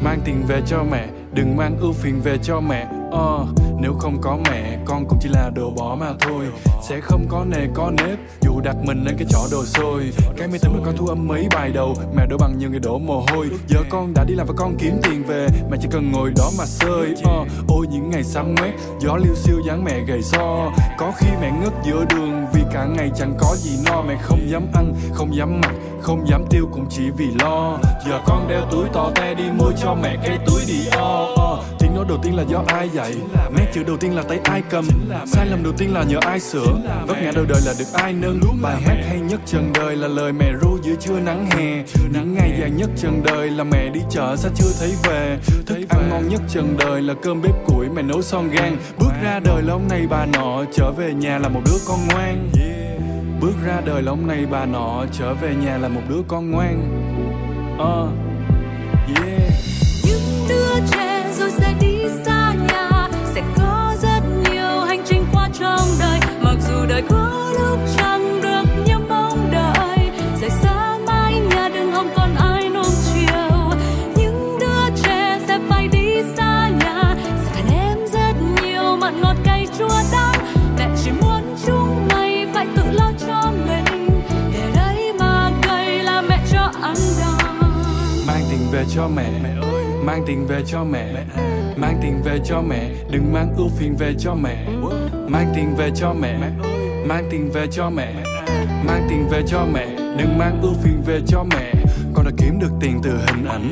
[0.00, 2.86] mang tiền về cho mẹ, đừng mang ưu phiền về cho mẹ.
[3.08, 3.48] Uh,
[3.80, 6.44] nếu không có mẹ con cũng chỉ là đồ bỏ mà thôi.
[6.82, 10.10] Sẽ không có nề có nếp dù đặt mình lên cái chỏ đồ xôi.
[10.36, 12.80] Cái máy tính mà con thu âm mấy bài đầu mẹ đổ bằng nhiều người
[12.80, 13.48] đổ mồ hôi.
[13.68, 16.50] Giờ con đã đi làm và con kiếm tiền về mẹ chỉ cần ngồi đó
[16.58, 20.22] mà sơi uh, ờ, ôi những ngày sáng ngoét gió liêu siêu dáng mẹ gầy
[20.22, 24.02] so có khi mẹ ngất giữa đường vì cả ngày chẳng có gì no.
[24.02, 27.78] Mẹ không dám ăn không dám mặc không dám tiêu cũng chỉ vì lo.
[28.06, 31.75] Giờ con đeo túi to te đi mua cho mẹ cái túi đi o uh,
[31.96, 33.14] nói đầu tiên là do ai dạy?
[33.56, 34.84] Nét chữ đầu tiên là tay ai cầm?
[35.26, 36.78] Sai lầm đầu tiên là nhờ ai sửa?
[37.06, 38.40] Vấp ngã đầu đời là được ai nâng?
[38.62, 41.82] Bài hát hay nhất trần đời là lời mẹ ru giữa trưa nắng hè.
[42.12, 45.38] Những ngày dài nhất trần đời là mẹ đi chợ sao chưa thấy về.
[45.66, 49.12] Thức ăn ngon nhất trần đời là cơm bếp củi mẹ nấu son gan bước
[49.22, 52.50] ra đời là ông này bà nọ trở về nhà là một đứa con ngoan.
[53.40, 56.50] Bước ra đời là ông này bà nọ trở về nhà là một đứa con
[56.50, 57.02] ngoan.
[57.74, 58.10] Uh,
[59.16, 59.52] yeah.
[60.04, 61.05] Những đứa trẻ
[83.26, 84.08] cho mình.
[84.52, 85.50] Để đấy mà
[86.02, 87.70] là mẹ cho ăn đòn.
[88.26, 89.65] Mang về cho mẹ
[90.06, 91.24] mang tiền về cho mẹ.
[91.76, 94.66] Mang tiền về cho mẹ, đừng mang ưu phiền về cho mẹ.
[95.28, 96.38] Mang tiền về cho mẹ,
[97.06, 98.14] mang tiền về cho mẹ.
[98.86, 99.86] Mang tiền về cho mẹ,
[100.18, 101.72] đừng mang ưu phiền về cho mẹ.
[102.14, 103.70] Con đã kiếm được tiền từ hình ảnh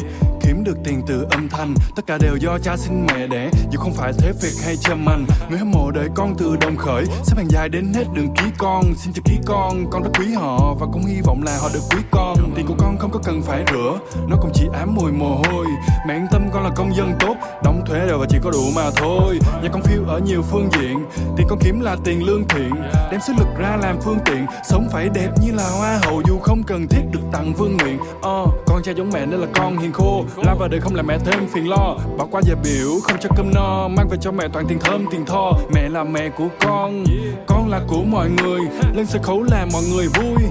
[0.54, 1.74] kiếm được tiền từ âm thanh.
[1.96, 5.08] Tất cả đều do cha sinh mẹ đẻ, dù không phải thế việc hay chăm
[5.08, 5.26] anh.
[5.48, 8.44] Người hâm mộ đợi con từ đồng khởi, xếp hàng dài đến hết đường ký
[8.58, 8.82] con.
[8.96, 11.80] Xin chào ký con con rất quý họ và cũng hy vọng là họ được
[11.90, 12.36] quý con.
[12.54, 15.66] Tiền của con không có cần phải rửa, nó cũng chỉ ám mùi mồ hôi.
[16.08, 18.64] Mẹ yên tâm, con là công dân tốt, đóng thuế đều và chỉ có đủ
[18.76, 19.38] mà thôi.
[19.62, 21.04] Nhà con phiêu ở nhiều phương diện,
[21.36, 22.70] tiền con kiếm là tiền lương thiện.
[23.10, 26.22] Đem sức lực ra làm phương tiện, sống phải đẹp như là hoa hậu.
[26.28, 29.46] Dù không cần thiết được tặng vương miện ờ con cha giống mẹ nên là
[29.54, 31.96] con hiền khô la vào đời không làm mẹ thêm phiền lo.
[32.18, 33.88] Bỏ qua giờ biểu, không cho cơm no.
[33.88, 35.52] Mang về cho mẹ toàn tiền thơm, tiền tho.
[35.74, 37.04] Mẹ là mẹ của con
[37.46, 38.60] con là của mọi người.
[38.94, 40.44] Lên sân khấu làm mọi người vui.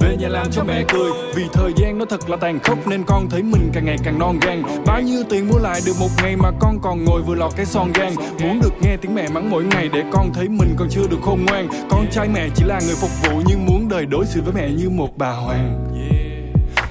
[0.00, 1.10] Về nhà làm cho mẹ cười.
[1.34, 4.18] Vì thời gian nó thật là tàn khốc, nên con thấy mình càng ngày càng
[4.18, 4.62] non gan.
[4.86, 7.66] Bao nhiêu tiền mua lại được một ngày mà con còn ngồi vừa lọt cái
[7.66, 10.88] son gan muốn được nghe tiếng mẹ mắng mỗi ngày để con thấy mình còn
[10.90, 11.68] chưa được khôn ngoan.
[11.90, 14.70] Con trai mẹ chỉ là người phục vụ, nhưng muốn đời đối xử với mẹ
[14.70, 15.84] như một bà hoàng.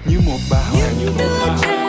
[0.06, 0.94] Như một bà hoàng.
[1.00, 1.81] Như một bà hoàng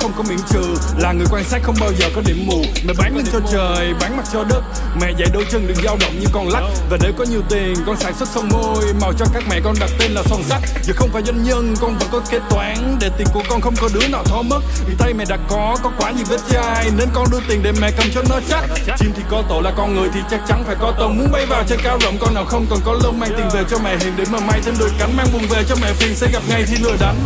[0.00, 0.62] không có miễn trừ.
[0.98, 2.62] Là người quan sát không bao giờ có điểm mù.
[2.86, 4.62] Mẹ bán lên cho trời, bán mặt cho đất.
[5.00, 6.62] Mẹ dạy đôi chân đừng dao động như con lắc.
[6.90, 8.84] Và để có nhiều tiền, con sản xuất son môi.
[9.00, 11.74] Màu cho các mẹ con đặt tên là son sắt giờ không phải doanh nhân,
[11.80, 12.96] con vẫn có kế toán.
[13.00, 14.60] Để tiền của con không có đứa nào thó mất.
[14.86, 16.90] Vì tay mẹ đã có có quá nhiều vết chai.
[16.96, 18.64] Nên con đưa tiền để mẹ cầm cho nó chắc.
[18.98, 21.46] Chim thì có tổ là con người thì chắc chắn phải có tông muốn bay
[21.46, 23.20] vào trên cao rộng, con nào không còn có lông.
[23.20, 25.16] Mang tiền về cho mẹ hiền để mà may thêm đôi cánh.
[25.16, 27.16] Mang buồn về cho mẹ phiền, sẽ gặp ngày thì lừa đánh.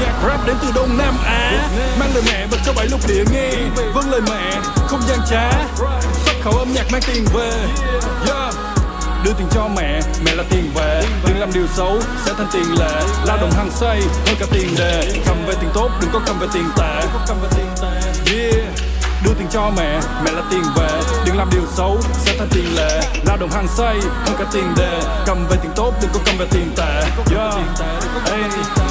[0.00, 1.68] Nhạc rap đến từ đông nam á.
[2.00, 3.50] Mang lời mẹ bật cho bảy lục địa nghe.
[3.94, 5.50] Vâng lời mẹ, không gian trá.
[6.24, 7.50] Xuất khẩu âm nhạc mang tiền về.
[8.26, 8.54] Yeah.
[9.24, 11.02] Đưa tiền cho mẹ mẹ là tiền về.
[11.26, 13.02] Đừng làm điều xấu, sẽ thành tiền lệ.
[13.24, 15.22] Lao động hăng say, hơn cả tiền đề.
[15.26, 17.02] Cầm về tiền tốt, đừng có cầm về tiền tệ.
[18.32, 18.85] Yeah
[19.24, 22.74] đưa tiền cho mẹ mẹ là tiền về đừng làm điều xấu, sẽ thành tiền
[22.74, 23.00] lệ.
[23.26, 25.00] Lao động hàng say hơn cả tiền đề.
[25.26, 27.02] Cầm về tiền tốt, đừng có cầm về tiền tệ.
[27.36, 27.54] Yeah.
[28.24, 28.50] hey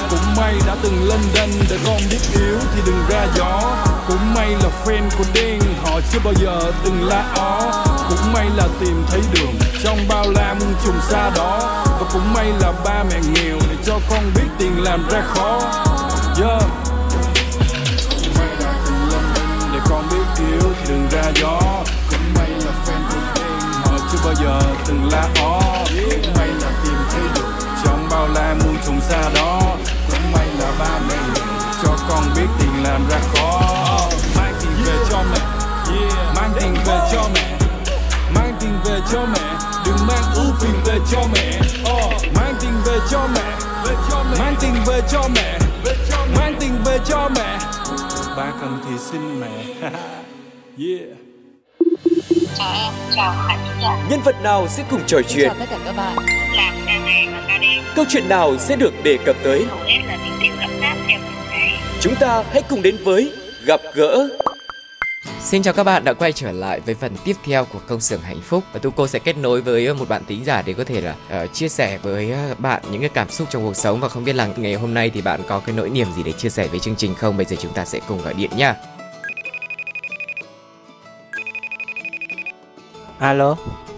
[0.09, 3.61] cũng may đã từng lên đên để con biết yếu thì đừng ra gió.
[4.07, 7.61] Cũng may là fan của đen, họ chưa bao giờ từng la ó.
[8.09, 11.83] Cũng may là tìm thấy đường trong bao la muôn trùng xa đó.
[11.85, 15.59] Và cũng may là ba mẹ nghèo để cho con biết tiền làm ra khó.
[16.41, 16.84] Yeah.
[21.15, 21.59] Ra gió.
[22.09, 25.61] Cũng may là fan của em, họ chưa bao giờ từng la ó.
[25.87, 27.49] Cũng may là tìm thấy được
[27.83, 29.61] trong bao la muôn trùng xa đó.
[30.11, 31.41] Cũng may là ba mẹ
[31.83, 33.61] cho con biết tiền làm ra khó.
[34.35, 35.55] Mang tiền về cho mẹ
[36.35, 37.57] mang tiền về cho mẹ.
[38.35, 41.59] Mang tiền về cho mẹ, đừng mang ưu phiền về cho mẹ.
[42.35, 43.57] Mang tiền về cho mẹ,
[44.39, 45.59] mang tiền về cho mẹ.
[46.37, 47.59] Mang tiền về cho mẹ.
[48.37, 49.91] Ba cần thì xin mẹ.
[50.77, 51.17] yeah.
[52.57, 55.47] Chào em chào khán giả Nhân vật nào sẽ cùng trò chuyện?
[55.47, 56.15] chào tất cả các bạn.
[56.55, 57.83] Làm ca ngày và ca đêm.
[57.95, 59.65] Câu chuyện nào sẽ được đề cập tới?
[59.69, 61.79] hầu hết là tình tiết ấm áp theo từng ngày.
[62.01, 63.31] Chúng ta hãy cùng đến với
[63.65, 64.29] Gặp gỡ.
[65.41, 68.21] Xin chào các bạn đã quay trở lại với phần tiếp theo của công xưởng
[68.21, 68.63] hạnh phúc.
[68.73, 71.47] Và Tuco sẽ kết nối với một bạn thính giả để có thể là ờ,
[71.47, 73.99] chia sẻ với ờ, bạn những cái cảm xúc trong cuộc sống.
[73.99, 76.31] Và không biết là ngày hôm nay thì bạn có cái nỗi niềm gì để
[76.31, 77.37] chia sẻ với chương trình không?
[77.37, 78.75] Bây giờ chúng ta sẽ cùng gọi điện nha
[83.19, 83.55] Alo,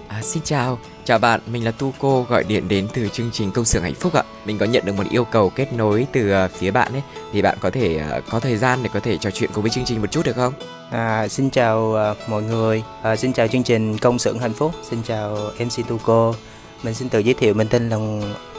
[0.07, 0.79] à, Xin chào.
[1.05, 4.13] Chào bạn mình là Tuco gọi điện đến từ chương trình công xưởng hạnh phúc
[4.13, 4.23] ạ.
[4.45, 7.01] Mình có nhận được một yêu cầu kết nối từ ờ, phía bạn ấy.
[7.31, 9.69] Thì bạn có thể ờ, có thời gian để có thể trò chuyện cùng với
[9.69, 10.53] chương trình một chút được không?
[10.91, 14.71] À, xin chào à, mọi người, à, xin chào chương trình Công xưởng hạnh phúc,
[14.89, 16.33] xin chào MC Tuco.
[16.83, 17.97] Mình xin tự giới thiệu mình tên là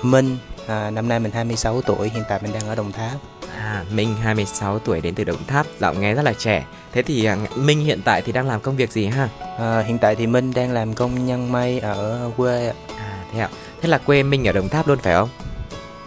[0.02, 3.12] Minh, à, năm nay mình 26 tuổi, hiện tại mình đang ở Đồng Tháp.
[3.58, 6.64] À, Minh 26 tuổi đến từ Đồng Tháp, giọng nghe rất là trẻ.
[6.92, 9.28] Thế thì à, Minh hiện tại thì đang làm công việc gì ha?
[9.58, 12.72] À, hiện tại thì Minh đang làm công nhân may ở quê.
[12.96, 13.48] À, thế ạ.
[13.82, 15.28] Thế là quê Minh ở Đồng Tháp luôn phải không?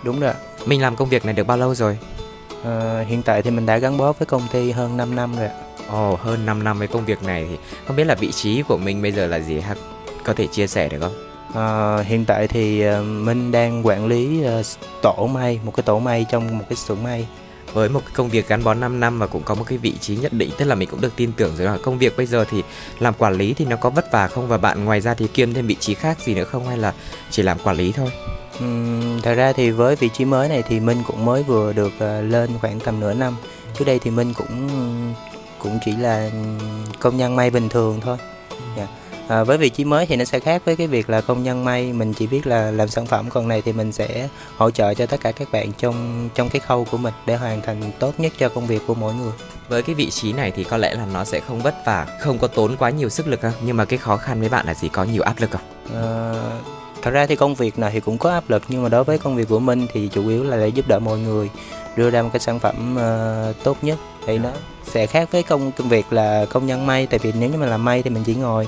[0.03, 0.33] Đúng rồi.
[0.65, 1.97] Minh làm công việc này được bao lâu rồi?
[2.65, 5.47] À, hiện tại thì mình đã gắn bó với công ty hơn 5 năm rồi.
[5.47, 5.55] ạ.
[5.87, 8.77] Ồ, hơn 5 năm với công việc này thì không biết là vị trí của
[8.77, 9.75] Minh bây giờ là gì ha?
[10.23, 11.30] Có thể chia sẻ được không?
[11.55, 14.61] À, hiện tại thì à, Minh đang quản lý à,
[15.01, 17.27] tổ may, một cái tổ may trong một cái xưởng may.
[17.73, 19.93] Với một cái công việc gắn bó 5 năm và cũng có một cái vị
[20.01, 22.25] trí nhất định Tức là mình cũng được tin tưởng rồi là công việc bây
[22.25, 22.63] giờ thì
[22.99, 25.53] làm quản lý thì nó có vất vả không Và bạn ngoài ra thì kiêm
[25.53, 26.93] thêm vị trí khác gì nữa không Hay là
[27.29, 28.09] chỉ làm quản lý thôi
[28.59, 31.91] Ừm, thật ra thì với vị trí mới này thì Minh cũng mới vừa được
[32.21, 33.35] lên khoảng tầm nửa năm.
[33.77, 34.69] Trước đây thì Minh cũng
[35.59, 36.29] cũng chỉ là
[36.99, 38.17] công nhân may bình thường thôi.
[38.77, 38.87] Dạ.
[39.31, 41.65] À, với vị trí mới thì nó sẽ khác với cái việc là công nhân
[41.65, 41.93] may.
[41.93, 45.05] Mình chỉ biết là làm sản phẩm còn này thì mình sẽ hỗ trợ cho
[45.05, 48.33] tất cả các bạn trong trong cái khâu của mình để hoàn thành tốt nhất
[48.37, 49.31] cho công việc của mỗi người.
[49.69, 52.39] Với cái vị trí này thì có lẽ là nó sẽ không vất vả Không
[52.39, 54.73] có tốn quá nhiều sức lực ha Nhưng mà cái khó khăn với bạn là
[54.73, 54.89] gì?
[54.89, 55.61] Có nhiều áp lực không?
[55.95, 56.33] À,
[57.01, 59.17] thật ra thì công việc nào thì cũng có áp lực nhưng mà đối với
[59.17, 61.49] công việc của mình thì chủ yếu là để giúp đỡ mọi người
[61.95, 63.97] đưa ra một cái sản phẩm ờ, tốt nhất.
[64.25, 64.49] Thì nó
[64.83, 67.07] sẽ khác với công công việc là công nhân may.
[67.07, 68.67] Tại vì nếu như mình làm may thì mình chỉ ngồi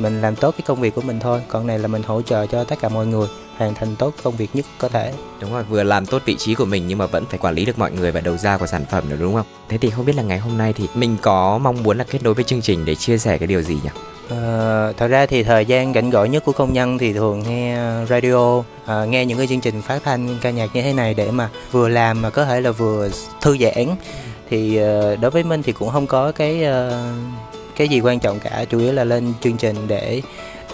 [0.00, 2.46] mình làm tốt cái công việc của mình thôi còn này là mình hỗ trợ
[2.46, 5.62] cho tất cả mọi người hoàn thành tốt công việc nhất có thể Đúng rồi,
[5.62, 7.92] vừa làm tốt vị trí của mình nhưng mà vẫn phải quản lý được mọi
[7.92, 9.46] người và đầu ra của sản phẩm nữa đúng không?
[9.68, 12.22] Thế thì không biết là ngày hôm nay thì mình có mong muốn là kết
[12.22, 13.90] nối với chương trình để chia sẻ cái điều gì nhỉ?
[14.28, 17.78] Ờ, thật ra thì thời gian rảnh rỗi nhất của công nhân thì thường nghe
[18.08, 21.30] radio, ờ, nghe những cái chương trình phát thanh ca nhạc như thế này để
[21.30, 23.08] mà vừa làm mà có thể là vừa
[23.40, 23.86] thư giãn.
[24.50, 27.02] Thì ờ, đối với mình thì cũng không có cái ờ,
[27.80, 30.22] cái gì quan trọng cả, chủ yếu là lên chương trình để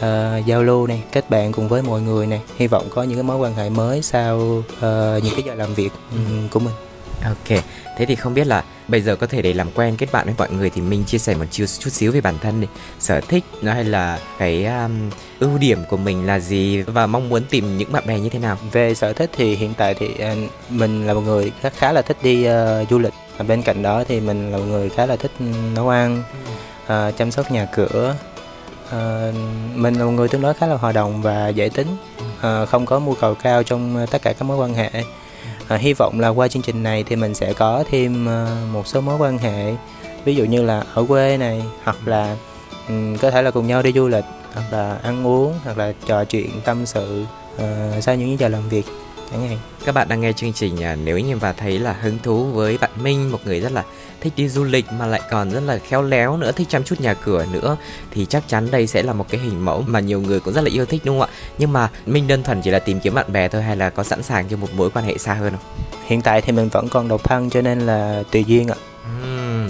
[0.00, 2.40] ờ, giao lưu này, kết bạn cùng với mọi người này.
[2.56, 5.74] Hy vọng có những cái mối quan hệ mới sau ờ, những cái giờ làm
[5.74, 6.74] việc ừm, của mình.
[7.24, 7.62] Ok,
[7.96, 10.34] thế thì không biết là bây giờ có thể để làm quen kết bạn với
[10.38, 12.66] mọi người thì mình chia sẻ một chút, chút xíu về bản thân đi.
[12.98, 17.28] Sở thích nó hay là cái um, ưu điểm của mình là gì và mong
[17.28, 18.58] muốn tìm những bạn bè như thế nào?
[18.72, 20.34] Về sở thích thì hiện tại thì à,
[20.70, 23.14] mình là một người khá, khá là thích đi uh, du lịch.
[23.38, 25.32] Và bên cạnh đó thì mình là một người khá là thích
[25.74, 26.22] nấu ăn,
[26.92, 28.14] uh, chăm sóc nhà cửa.
[28.86, 29.34] Uh,
[29.74, 31.96] Mình là một người tương đối khá là hòa đồng và dễ tính.
[32.38, 34.90] Uh, Không có mưu cầu cao trong tất cả các mối quan hệ.
[35.68, 38.86] À, hy vọng là qua chương trình này thì mình sẽ có thêm uh, một
[38.86, 39.74] số mối quan hệ.
[40.24, 42.36] Ví dụ như là ở quê này hoặc là
[42.88, 44.24] um, có thể là cùng nhau đi du lịch
[44.54, 47.24] hoặc là ăn uống hoặc là trò chuyện tâm sự
[47.54, 47.62] uh,
[48.02, 48.86] sau những giờ làm việc.
[49.32, 52.18] Anh hạn các bạn đang nghe chương trình à, nếu như và thấy là hứng
[52.18, 53.84] thú với bạn Minh một người rất là
[54.20, 57.00] thích đi du lịch mà lại còn rất là khéo léo nữa thích chăm chút
[57.00, 57.76] nhà cửa nữa.
[58.10, 60.60] Thì chắc chắn đây sẽ là một cái hình mẫu mà nhiều người cũng rất
[60.60, 61.34] là yêu thích đúng không ạ?
[61.58, 64.04] Nhưng mà Minh đơn thuần chỉ là tìm kiếm bạn bè thôi hay là có
[64.04, 65.84] sẵn sàng cho một mối quan hệ xa hơn không?
[66.06, 68.76] Hiện tại thì mình vẫn còn độc thân cho nên là tùy duyên ạ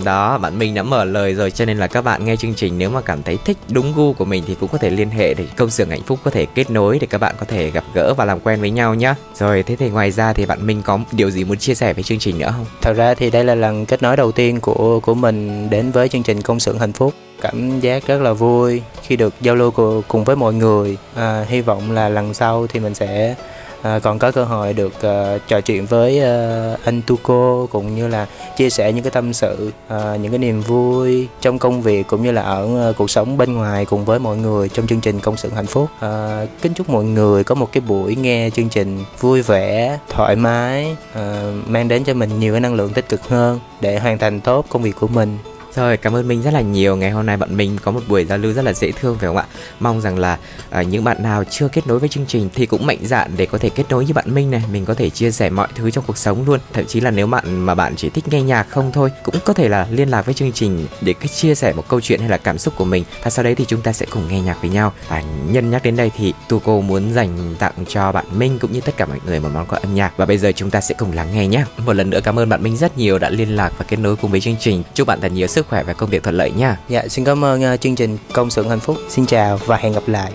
[0.04, 2.78] đó bạn mình đã mở lời rồi cho nên là các bạn nghe chương trình
[2.78, 5.34] nếu mà cảm thấy thích đúng gu của mình thì cũng có thể liên hệ
[5.34, 7.84] để công xưởng hạnh phúc có thể kết nối để các bạn có thể gặp
[7.94, 9.14] gỡ và làm quen với nhau nhá.
[9.34, 12.02] Rồi thế thì ngoài ra thì bạn mình có điều gì muốn chia sẻ với
[12.02, 12.66] chương trình nữa không?
[12.82, 16.09] Thật ra thì đây là lần kết nối đầu tiên của của mình đến với
[16.09, 17.14] chương trình công xưởng hạnh phúc.
[17.40, 19.70] Cảm giác rất là vui khi được giao lưu
[20.09, 20.96] cùng với mọi người.
[21.14, 23.34] À, hy vọng là lần sau thì mình sẽ
[23.83, 28.09] à, còn có cơ hội được à, trò chuyện với à, anh Tuco cũng như
[28.09, 32.07] là chia sẻ những cái tâm sự à, những cái niềm vui trong công việc
[32.07, 35.01] cũng như là ở à, cuộc sống bên ngoài cùng với mọi người trong chương
[35.01, 35.89] trình công sự hạnh phúc.
[36.01, 40.37] À, kính chúc mọi người có một cái buổi nghe chương trình vui vẻ thoải
[40.37, 44.18] mái à, mang đến cho mình nhiều cái năng lượng tích cực hơn để hoàn
[44.18, 45.39] thành tốt công việc của mình
[45.77, 46.97] rồi, cảm ơn Minh rất là nhiều.
[46.97, 49.27] Ngày hôm nay bạn Minh có một buổi giao lưu rất là dễ thương phải
[49.27, 49.45] không ạ?
[49.81, 50.39] Mong rằng là
[50.81, 53.47] uh, những bạn nào chưa kết nối với chương trình thì cũng mạnh dạn để
[53.47, 54.62] có thể kết nối với bạn Minh này.
[54.72, 56.61] Mình có thể chia sẻ mọi thứ trong cuộc sống luôn.
[56.72, 59.53] Thậm chí là nếu bạn mà bạn chỉ thích nghe nhạc không thôi, cũng có
[59.53, 62.37] thể là liên lạc với chương trình để chia sẻ một câu chuyện hay là
[62.37, 63.05] cảm xúc của mình.
[63.22, 64.93] Và sau đấy thì chúng ta sẽ cùng nghe nhạc với nhau.
[65.09, 68.81] Và nhân nhắc đến đây thì Tuco muốn dành tặng cho bạn Minh cũng như
[68.81, 70.12] tất cả mọi người một món quà âm nhạc.
[70.16, 71.64] Và bây giờ chúng ta sẽ cùng lắng nghe nhé.
[71.87, 74.16] Một lần nữa cảm ơn bạn Minh rất nhiều đã liên lạc và kết nối
[74.16, 74.83] cùng với chương trình.
[74.95, 76.76] Chúc bạn thật nhiều sức sức khỏe và công việc thuận lợi nha.
[76.88, 78.96] Dạ, xin cảm ơn uh, chương trình Công xưởng hạnh phúc.
[79.08, 80.32] Xin chào và hẹn gặp lại.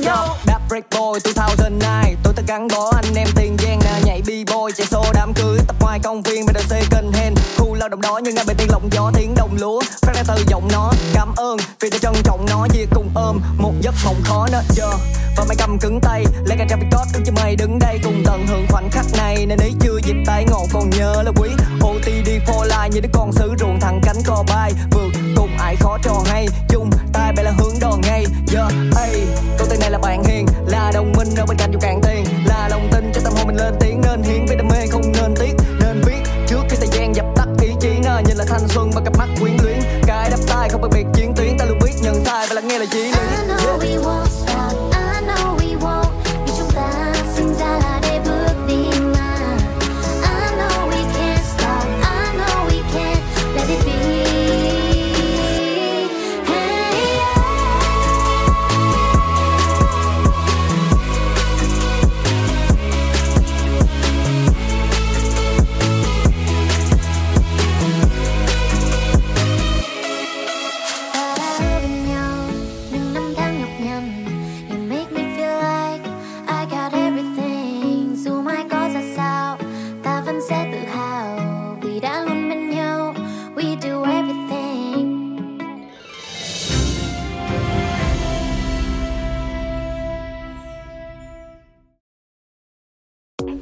[0.00, 4.22] nhau Đáp break boy 2009 Tôi ta gắn bó anh em tiền giang nè Nhảy
[4.22, 7.88] b-boy chạy xô đám cưới Tập ngoài công viên bên đời second hand Khu lao
[7.88, 10.68] động đó như ngay bên tiên lộng gió tiếng đồng lúa Phát ra từ giọng
[10.72, 10.92] nó.
[11.14, 14.62] Cảm ơn vì đã trân trọng nó Chia cùng ôm một giấc mộng khó nữa
[14.78, 15.00] yeah.
[15.36, 18.22] Và mày cầm cứng tay Lấy cả traffic code đứng cho mày đứng đây Cùng
[18.26, 19.46] tận hưởng khoảnh khắc này.
[19.46, 21.48] Nên ý chưa dịp tay ngộ còn nhớ là quý
[21.84, 24.72] OTD for life như đứa con sứ ruộng thẳng cánh cò bay.
[24.90, 28.24] Vượt cùng ai khó trò hay Chung tay bay là hướng đòn ngay.
[28.54, 29.49] Yeah, hey
[29.90, 30.46] là bạn hiền.
[30.66, 32.24] Là đồng minh ở bên cạnh dù cạn tiền.
[32.46, 34.00] Là lòng tin cho tâm hồn mình lên tiếng.
[34.00, 35.54] Nên hiến với đam mê không nên tiếc.
[35.80, 38.90] Nên viết trước khi thời gian dập tắt ý chí nó nhìn là thanh xuân
[38.94, 39.78] bằng cặp mắt quyến luyến.
[40.06, 41.58] Cái đắp tay không phân biệt chiến tuyến.
[41.58, 43.10] Ta luôn biết nhận sai và lắng nghe là gì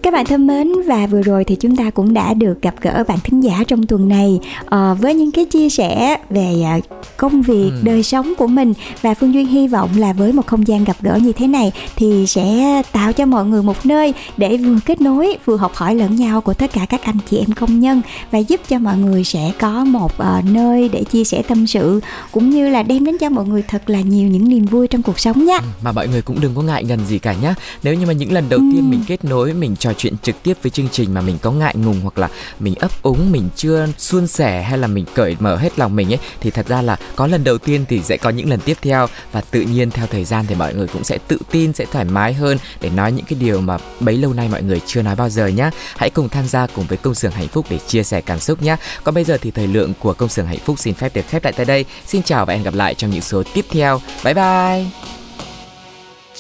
[0.09, 3.05] Các bạn thân mến và vừa rồi thì chúng ta cũng đã được gặp gỡ
[3.09, 6.85] bạn thính giả trong tuần này uh, với những cái chia sẻ về uh,
[7.17, 7.81] công việc, ừ.
[7.83, 10.97] đời sống của mình và Phương Duyên hy vọng là với một không gian gặp
[11.01, 15.01] gỡ như thế này thì sẽ tạo cho mọi người một nơi để vừa kết
[15.01, 18.03] nối vừa học hỏi lẫn nhau của tất cả các anh chị em công nhân
[18.31, 22.01] và giúp cho mọi người sẽ có một uh, nơi để chia sẻ tâm sự
[22.33, 25.03] cũng như là đem đến cho mọi người thật là nhiều những niềm vui trong
[25.03, 25.59] cuộc sống nhé.
[25.63, 27.55] Ừ, mà mọi người cũng đừng có ngại ngần gì cả nhá.
[27.83, 28.65] Nếu như mà những lần đầu ừ.
[28.73, 31.51] tiên mình kết nối mình trò chuyện trực tiếp với chương trình mà mình có
[31.51, 32.29] ngại ngùng hoặc là
[32.61, 36.13] mình ấp úng, mình chưa suôn sẻ hay là mình cởi mở hết lòng mình
[36.13, 38.77] ấy, thì thật ra là có lần đầu tiên thì sẽ có những lần tiếp
[38.83, 39.07] theo.
[39.33, 42.05] Và tự nhiên theo thời gian thì mọi người cũng sẽ tự tin, sẽ thoải
[42.05, 45.17] mái hơn để nói những cái điều mà bấy lâu nay mọi người chưa nói
[45.17, 48.03] bao giờ nhé hãy cùng tham gia cùng với công xưởng hạnh phúc để chia
[48.03, 50.79] sẻ cảm xúc nhé còn bây giờ thì thời lượng của công xưởng hạnh phúc
[50.79, 51.85] xin phép được khép lại tại đây.
[52.07, 54.01] Xin chào và hẹn gặp lại trong những số tiếp theo.
[54.25, 54.87] Bye bye!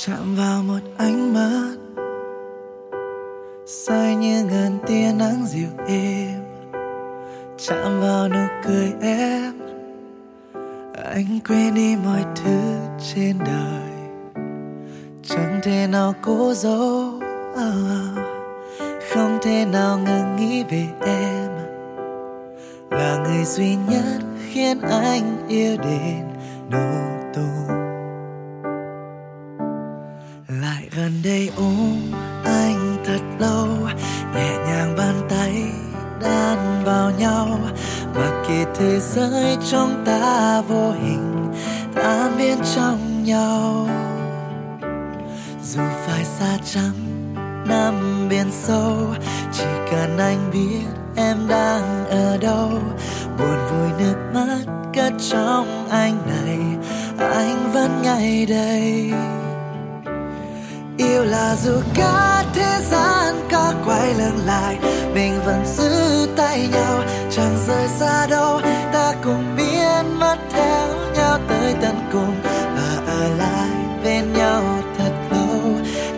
[0.06, 1.87] Chạm vào một ánh mắt
[3.70, 6.42] say như ngàn tia nắng dịu êm,
[7.58, 9.52] chạm vào nụ cười em.
[11.04, 12.60] Anh quên đi mọi thứ
[13.14, 13.90] trên đời,
[15.22, 17.20] chẳng thể nào cố giấu.
[17.56, 17.72] À,
[19.10, 21.50] không thể nào ngừng nghĩ về em.
[22.90, 24.18] Là người duy nhất
[24.50, 26.24] khiến anh yêu đến
[26.70, 26.90] nổ
[27.34, 27.68] tung
[30.48, 31.77] lại gần đây ôm
[39.14, 41.52] giới trong ta vô hình
[41.94, 43.88] tan biến trong nhau.
[45.62, 46.92] Dù phải xa trăm
[47.68, 48.96] năm biển sâu,
[49.52, 50.86] chỉ cần anh biết
[51.16, 52.70] em đang ở đâu.
[53.38, 54.58] Buồn vui nước mắt
[54.94, 56.58] cất trong anh này,
[57.30, 59.12] anh vẫn ngay đây.
[60.96, 64.78] Yêu là dù cả thế gian có quay lưng lại,
[65.14, 68.60] mình vẫn giữ tay nhau, chẳng rời xa đâu
[70.28, 72.34] dắt theo nhau tới tận cùng
[72.76, 73.70] và ở lại
[74.04, 74.62] bên nhau
[74.98, 75.60] thật lâu.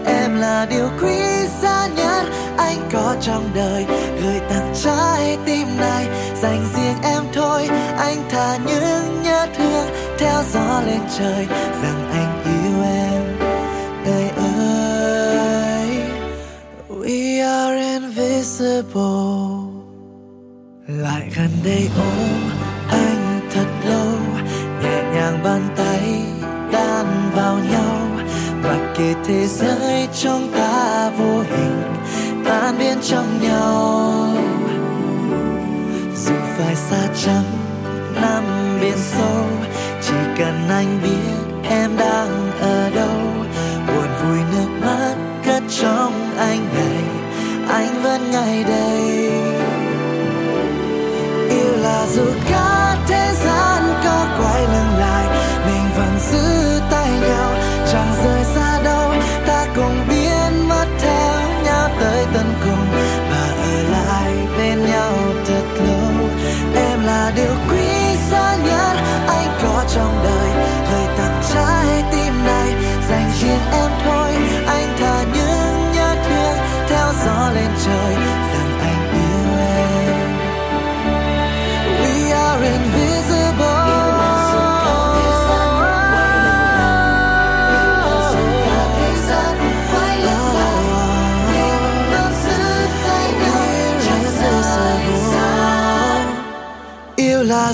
[0.07, 1.17] Em là điều quý
[1.63, 2.25] giá nhất
[2.57, 3.87] anh có trong đời.
[4.23, 6.09] Gửi tặng trái tim này,
[6.43, 7.69] dành riêng em thôi.
[7.99, 9.87] Anh thả những nhớ thương
[10.19, 11.47] theo gió lên trời,
[11.83, 13.23] rằng anh yêu em.
[14.07, 16.03] Đời ơi,
[16.89, 19.01] we are invisible.
[20.87, 22.60] Lại gần đây ôm
[25.31, 26.23] hàng bàn tay
[26.73, 28.07] đan vào nhau
[28.63, 31.83] và kể thế giới trong ta vô hình
[32.45, 34.29] tan biến trong nhau.
[36.17, 37.43] Dù phải xa trăm
[38.15, 38.45] năm
[38.81, 39.47] biển sâu,
[40.03, 43.21] chỉ cần anh biết em đang ở đâu.
[43.87, 45.15] Buồn vui nước mắt
[45.45, 47.05] cất trong anh này
[47.69, 48.80] anh vẫn ngày đây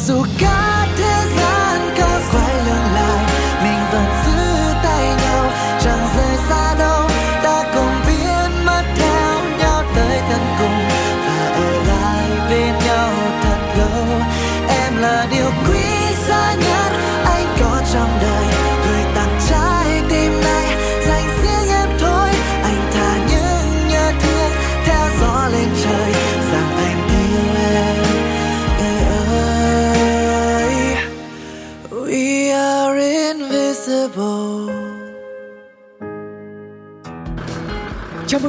[0.09, 0.66] yêu là